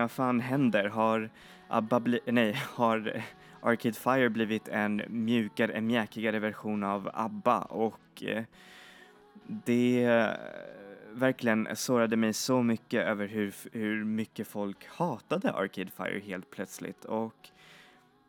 vad 0.00 0.10
fan 0.10 0.40
händer? 0.40 0.84
Har 0.84 1.30
ABBA 1.68 2.00
bli- 2.00 2.20
nej, 2.26 2.52
har 2.74 3.22
Arcade 3.62 3.94
Fire 3.94 4.30
blivit 4.30 4.68
en 4.68 5.02
mjukare, 5.08 5.72
en 5.72 5.86
mjäkigare 5.86 6.38
version 6.38 6.84
av 6.84 7.10
ABBA 7.14 7.58
och 7.58 8.22
eh, 8.22 8.44
det 9.46 10.04
eh, 10.04 10.28
verkligen 11.12 11.68
sårade 11.74 12.16
mig 12.16 12.32
så 12.32 12.62
mycket 12.62 13.06
över 13.06 13.26
hur, 13.26 13.54
hur 13.72 14.04
mycket 14.04 14.48
folk 14.48 14.86
hatade 14.86 15.52
Arcade 15.52 15.90
Fire 15.90 16.20
helt 16.20 16.50
plötsligt 16.50 17.04
och 17.04 17.48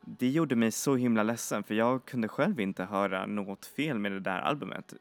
det 0.07 0.29
gjorde 0.29 0.55
mig 0.55 0.71
så 0.71 0.95
himla 0.95 1.23
ledsen 1.23 1.63
för 1.63 1.75
jag 1.75 2.05
kunde 2.05 2.27
själv 2.27 2.59
inte 2.59 2.83
höra 2.83 3.25
något 3.25 3.65
fel 3.65 3.99
med 3.99 4.11
det 4.11 4.19
där 4.19 4.39
albumet. 4.39 4.93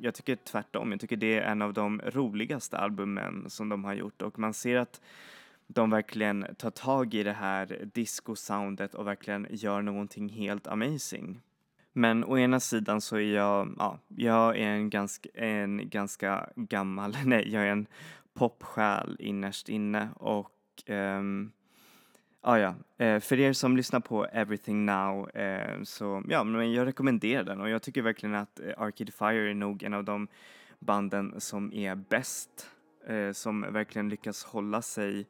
Jag 0.00 0.14
tycker 0.14 0.36
tvärtom, 0.36 0.90
jag 0.90 1.00
tycker 1.00 1.16
det 1.16 1.38
är 1.38 1.42
en 1.42 1.62
av 1.62 1.72
de 1.72 2.00
roligaste 2.04 2.78
albumen 2.78 3.44
som 3.50 3.68
de 3.68 3.84
har 3.84 3.94
gjort 3.94 4.22
och 4.22 4.38
man 4.38 4.54
ser 4.54 4.76
att 4.76 5.00
de 5.74 5.90
verkligen 5.90 6.46
tar 6.58 6.70
tag 6.70 7.14
i 7.14 7.22
det 7.22 7.32
här 7.32 7.90
disco-soundet 7.94 8.94
och 8.94 9.06
verkligen 9.06 9.46
gör 9.50 9.82
någonting 9.82 10.28
helt 10.28 10.66
amazing. 10.66 11.40
Men 11.92 12.24
å 12.24 12.38
ena 12.38 12.60
sidan 12.60 13.00
så 13.00 13.16
är 13.16 13.34
jag, 13.34 13.74
ja, 13.78 13.98
jag 14.08 14.56
är 14.58 14.68
en 14.68 14.90
ganska, 14.90 15.28
en 15.34 15.88
ganska 15.88 16.48
gammal, 16.56 17.16
nej, 17.24 17.52
jag 17.52 17.62
är 17.62 17.70
en 17.70 17.86
popsjäl 18.34 19.16
innerst 19.20 19.68
inne 19.68 20.08
och 20.16 20.50
um, 20.88 21.52
Ah, 22.44 22.56
ja, 22.58 22.74
eh, 22.98 23.20
för 23.20 23.40
er 23.40 23.52
som 23.52 23.76
lyssnar 23.76 24.00
på 24.00 24.24
Everything 24.24 24.84
Now 24.84 25.36
eh, 25.36 25.82
så 25.82 26.22
ja, 26.28 26.44
men 26.44 26.72
jag 26.72 26.86
rekommenderar 26.86 27.44
den 27.44 27.60
och 27.60 27.70
jag 27.70 27.82
tycker 27.82 28.02
verkligen 28.02 28.34
att 28.34 28.60
eh, 28.60 28.72
Arcade 28.76 29.12
Fire 29.12 29.50
är 29.50 29.54
nog 29.54 29.82
en 29.82 29.94
av 29.94 30.04
de 30.04 30.28
banden 30.78 31.40
som 31.40 31.72
är 31.72 31.94
bäst, 31.94 32.70
eh, 33.06 33.32
som 33.32 33.60
verkligen 33.60 34.08
lyckas 34.08 34.44
hålla 34.44 34.82
sig 34.82 35.26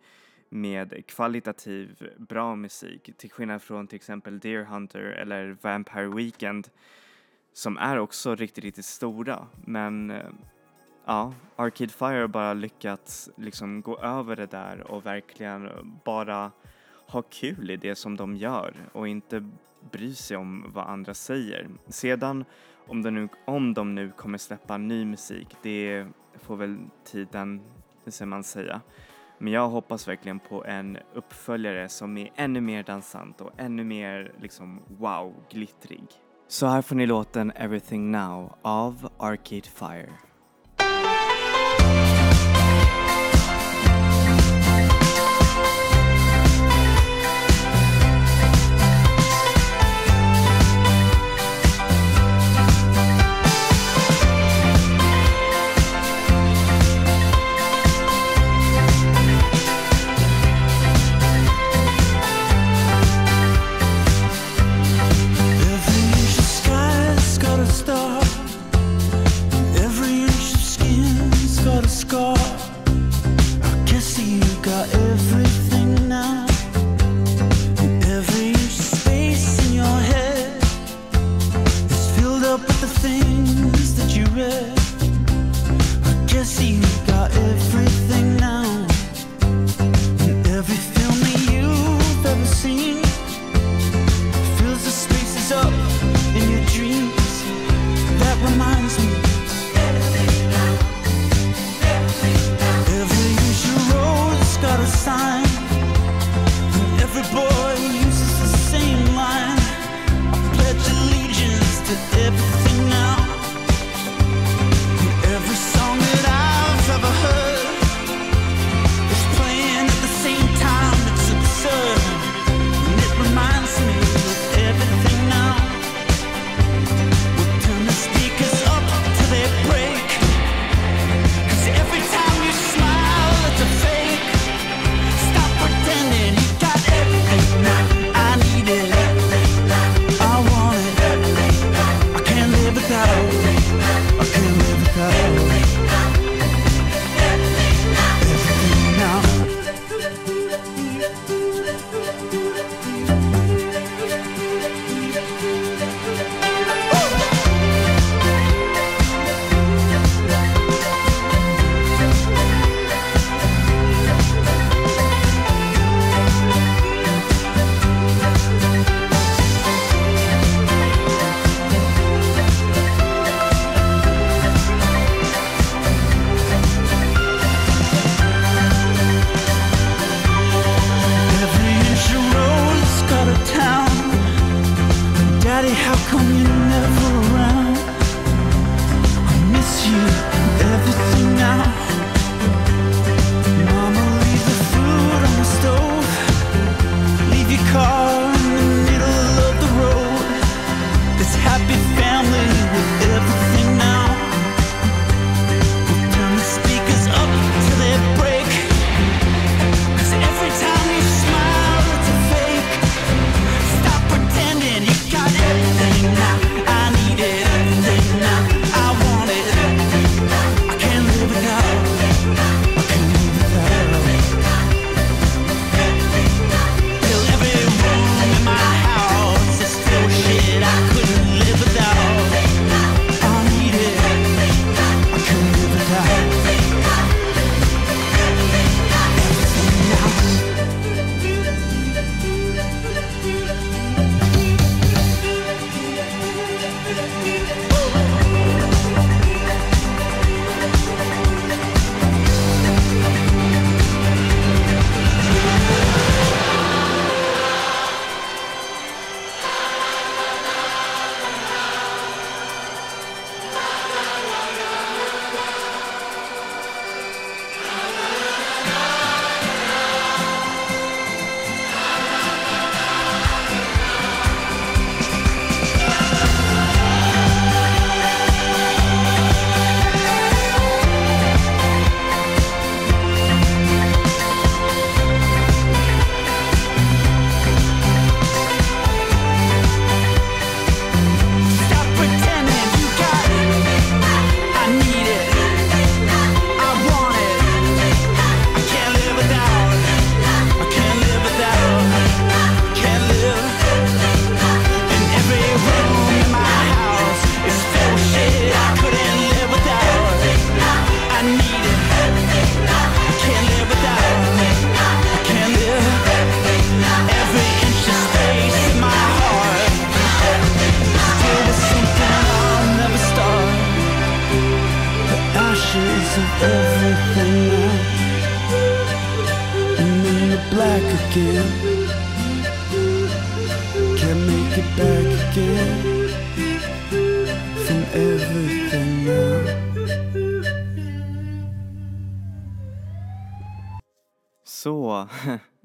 med 0.53 1.07
kvalitativ 1.07 2.09
bra 2.19 2.57
musik 2.57 3.11
till 3.17 3.31
skillnad 3.31 3.63
från 3.63 3.87
till 3.87 3.97
exempel 3.97 4.39
Deer 4.39 4.65
Hunter 4.65 5.01
eller 5.01 5.57
Vampire 5.61 6.09
Weekend 6.09 6.69
som 7.53 7.79
är 7.79 7.99
också 7.99 8.35
riktigt, 8.35 8.65
riktigt 8.65 8.85
stora 8.85 9.47
men 9.65 10.11
eh, 10.11 10.31
ja, 11.05 11.35
Arcade 11.57 11.93
Fire 11.93 12.21
har 12.21 12.29
bara 12.29 12.55
lyckats 12.55 13.31
liksom 13.37 13.83
gå 13.83 13.99
över 13.99 14.37
det 14.37 14.47
där 14.47 14.91
och 14.91 15.07
verkligen 15.07 15.69
bara 16.05 16.51
ha 17.07 17.23
kul 17.23 17.71
i 17.71 17.77
det 17.77 17.95
som 17.95 18.17
de 18.17 18.37
gör 18.37 18.75
och 18.93 19.09
inte 19.09 19.51
bry 19.91 20.15
sig 20.15 20.37
om 20.37 20.65
vad 20.75 20.87
andra 20.87 21.15
säger. 21.15 21.69
Sedan 21.89 22.45
om 22.87 23.03
de 23.03 23.11
nu, 23.11 23.29
om 23.45 23.75
de 23.75 23.95
nu 23.95 24.11
kommer 24.17 24.39
släppa 24.39 24.79
ny 24.79 25.05
musik, 25.05 25.57
det 25.63 26.07
får 26.35 26.57
väl 26.57 26.79
tiden, 27.05 27.61
det 28.05 28.27
man 28.27 28.45
säga. 28.45 28.81
Men 29.43 29.53
jag 29.53 29.69
hoppas 29.69 30.09
verkligen 30.09 30.39
på 30.39 30.65
en 30.65 30.99
uppföljare 31.15 31.89
som 31.89 32.19
är 32.19 32.31
ännu 32.37 32.61
mer 32.61 32.83
dansant 32.83 33.41
och 33.41 33.51
ännu 33.59 33.85
mer 33.85 34.33
liksom 34.41 34.83
wow, 34.89 35.35
glittrig. 35.51 36.05
Så 36.49 36.67
här 36.67 36.83
får 36.83 36.97
ni 36.97 37.07
låten 37.07 37.53
Everything 37.57 38.11
Now 38.11 38.55
av 38.63 39.09
Arcade 39.19 39.63
Fire. 39.63 40.13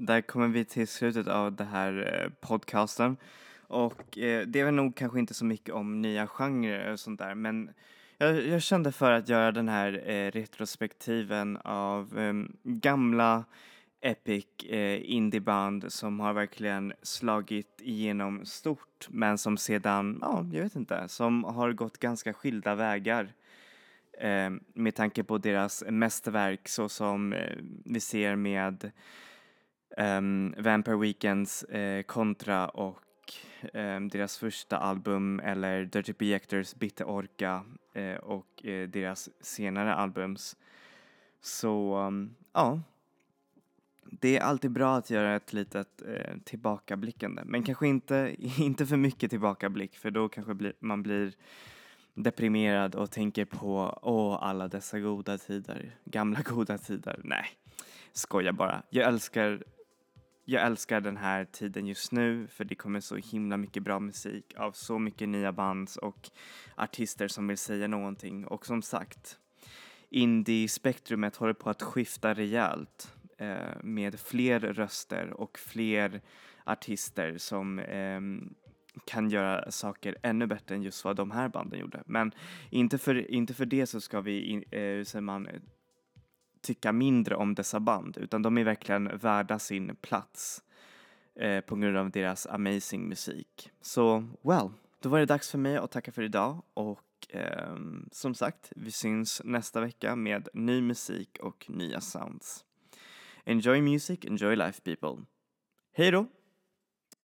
Där 0.07 0.21
kommer 0.21 0.47
vi 0.47 0.65
till 0.65 0.87
slutet 0.87 1.27
av 1.27 1.55
den 1.55 1.67
här 1.67 2.21
eh, 2.23 2.47
podcasten. 2.47 3.17
Och 3.67 4.17
eh, 4.17 4.47
det 4.47 4.59
är 4.59 4.65
väl 4.65 4.73
nog 4.73 4.95
kanske 4.95 5.19
inte 5.19 5.33
så 5.33 5.45
mycket 5.45 5.75
om 5.75 6.01
nya 6.01 6.27
genrer 6.27 6.91
och 6.91 6.99
sånt 6.99 7.19
där, 7.19 7.35
men 7.35 7.69
jag, 8.17 8.47
jag 8.47 8.61
kände 8.61 8.91
för 8.91 9.11
att 9.11 9.29
göra 9.29 9.51
den 9.51 9.69
här 9.69 10.09
eh, 10.09 10.31
retrospektiven 10.31 11.57
av 11.57 12.19
eh, 12.19 12.33
gamla 12.63 13.45
epic 14.01 14.45
eh, 14.69 15.11
indieband 15.11 15.93
som 15.93 16.19
har 16.19 16.33
verkligen 16.33 16.93
slagit 17.01 17.81
igenom 17.81 18.45
stort, 18.45 19.07
men 19.09 19.37
som 19.37 19.57
sedan, 19.57 20.17
ja, 20.21 20.45
jag 20.53 20.63
vet 20.63 20.75
inte, 20.75 21.07
som 21.07 21.43
har 21.43 21.71
gått 21.71 21.97
ganska 21.97 22.33
skilda 22.33 22.75
vägar 22.75 23.33
eh, 24.19 24.49
med 24.73 24.95
tanke 24.95 25.23
på 25.23 25.37
deras 25.37 25.83
mästerverk 25.89 26.67
så 26.67 26.89
som 26.89 27.33
eh, 27.33 27.57
vi 27.85 27.99
ser 27.99 28.35
med 28.35 28.91
um, 29.97 30.55
Vampire 30.57 30.97
Weekends 30.97 31.63
eh, 31.63 32.03
kontra 32.03 32.67
och 32.67 33.33
um, 33.73 34.09
deras 34.09 34.37
första 34.37 34.77
album 34.77 35.39
eller 35.39 35.85
Dirty 35.85 36.13
Projectors 36.13 36.75
Bitter 36.75 37.05
Orca 37.05 37.63
eh, 37.93 38.15
och 38.15 38.65
eh, 38.65 38.89
deras 38.89 39.29
senare 39.41 39.93
albums. 39.93 40.57
Så 41.41 41.97
um, 41.97 42.35
ja, 42.53 42.81
det 44.11 44.37
är 44.37 44.41
alltid 44.41 44.71
bra 44.71 44.97
att 44.97 45.09
göra 45.09 45.35
ett 45.35 45.53
litet 45.53 46.01
eh, 46.07 46.37
tillbakablickande, 46.43 47.41
men 47.45 47.63
kanske 47.63 47.87
inte, 47.87 48.35
inte 48.59 48.85
för 48.85 48.97
mycket 48.97 49.29
tillbakablick 49.29 49.95
för 49.95 50.11
då 50.11 50.29
kanske 50.29 50.53
bli, 50.53 50.73
man 50.79 51.03
blir 51.03 51.33
deprimerad 52.13 52.95
och 52.95 53.11
tänker 53.11 53.45
på 53.45 53.99
åh, 54.01 54.37
alla 54.41 54.67
dessa 54.67 54.99
goda 54.99 55.37
tider, 55.37 55.95
gamla 56.05 56.41
goda 56.41 56.77
tider. 56.77 57.19
Nej, 57.23 57.45
skoja 58.13 58.53
bara. 58.53 58.83
Jag 58.89 59.07
älskar, 59.07 59.63
jag 60.49 60.65
älskar 60.65 61.01
den 61.01 61.17
här 61.17 61.45
tiden 61.45 61.87
just 61.87 62.11
nu 62.11 62.47
för 62.47 62.65
det 62.65 62.75
kommer 62.75 62.99
så 62.99 63.15
himla 63.15 63.57
mycket 63.57 63.83
bra 63.83 63.99
musik 63.99 64.53
av 64.57 64.71
så 64.71 64.99
mycket 64.99 65.29
nya 65.29 65.51
band 65.51 65.89
och 66.01 66.29
artister 66.75 67.27
som 67.27 67.47
vill 67.47 67.57
säga 67.57 67.87
någonting 67.87 68.45
och 68.45 68.65
som 68.65 68.81
sagt, 68.81 69.39
indie-spektrumet 70.09 71.35
håller 71.35 71.53
på 71.53 71.69
att 71.69 71.81
skifta 71.81 72.33
rejält 72.33 73.13
eh, 73.37 73.83
med 73.83 74.19
fler 74.19 74.59
röster 74.59 75.33
och 75.33 75.59
fler 75.59 76.21
artister 76.63 77.37
som 77.37 77.79
eh, 77.79 78.21
kan 79.05 79.29
göra 79.29 79.71
saker 79.71 80.17
ännu 80.23 80.47
bättre 80.47 80.75
än 80.75 80.83
just 80.83 81.05
vad 81.05 81.15
de 81.15 81.31
här 81.31 81.49
banden 81.49 81.79
gjorde. 81.79 82.03
Men 82.05 82.31
inte 82.69 82.97
för, 82.97 83.31
inte 83.31 83.53
för 83.53 83.65
det 83.65 83.85
så 83.85 84.01
ska 84.01 84.21
vi, 84.21 84.41
in, 84.41 84.63
eh, 84.71 85.21
man, 85.21 85.47
tycka 86.67 86.91
mindre 86.91 87.35
om 87.35 87.55
dessa 87.55 87.79
band, 87.79 88.17
utan 88.17 88.41
de 88.41 88.57
är 88.57 88.63
verkligen 88.63 89.17
värda 89.17 89.59
sin 89.59 89.95
plats 89.95 90.63
eh, 91.35 91.61
på 91.61 91.75
grund 91.75 91.97
av 91.97 92.11
deras 92.11 92.47
amazing 92.47 93.07
musik. 93.09 93.71
Så, 93.81 94.27
well, 94.41 94.69
då 94.99 95.09
var 95.09 95.19
det 95.19 95.25
dags 95.25 95.51
för 95.51 95.57
mig 95.57 95.77
att 95.77 95.91
tacka 95.91 96.11
för 96.11 96.21
idag 96.21 96.63
och 96.73 97.27
eh, 97.29 97.75
som 98.11 98.33
sagt, 98.35 98.73
vi 98.75 98.91
syns 98.91 99.41
nästa 99.45 99.81
vecka 99.81 100.15
med 100.15 100.49
ny 100.53 100.81
musik 100.81 101.37
och 101.41 101.65
nya 101.69 102.01
sounds. 102.01 102.65
Enjoy 103.45 103.81
music, 103.81 104.19
enjoy 104.25 104.55
life 104.55 104.81
people. 104.81 105.25
Hej 105.93 106.11
då! 106.11 106.25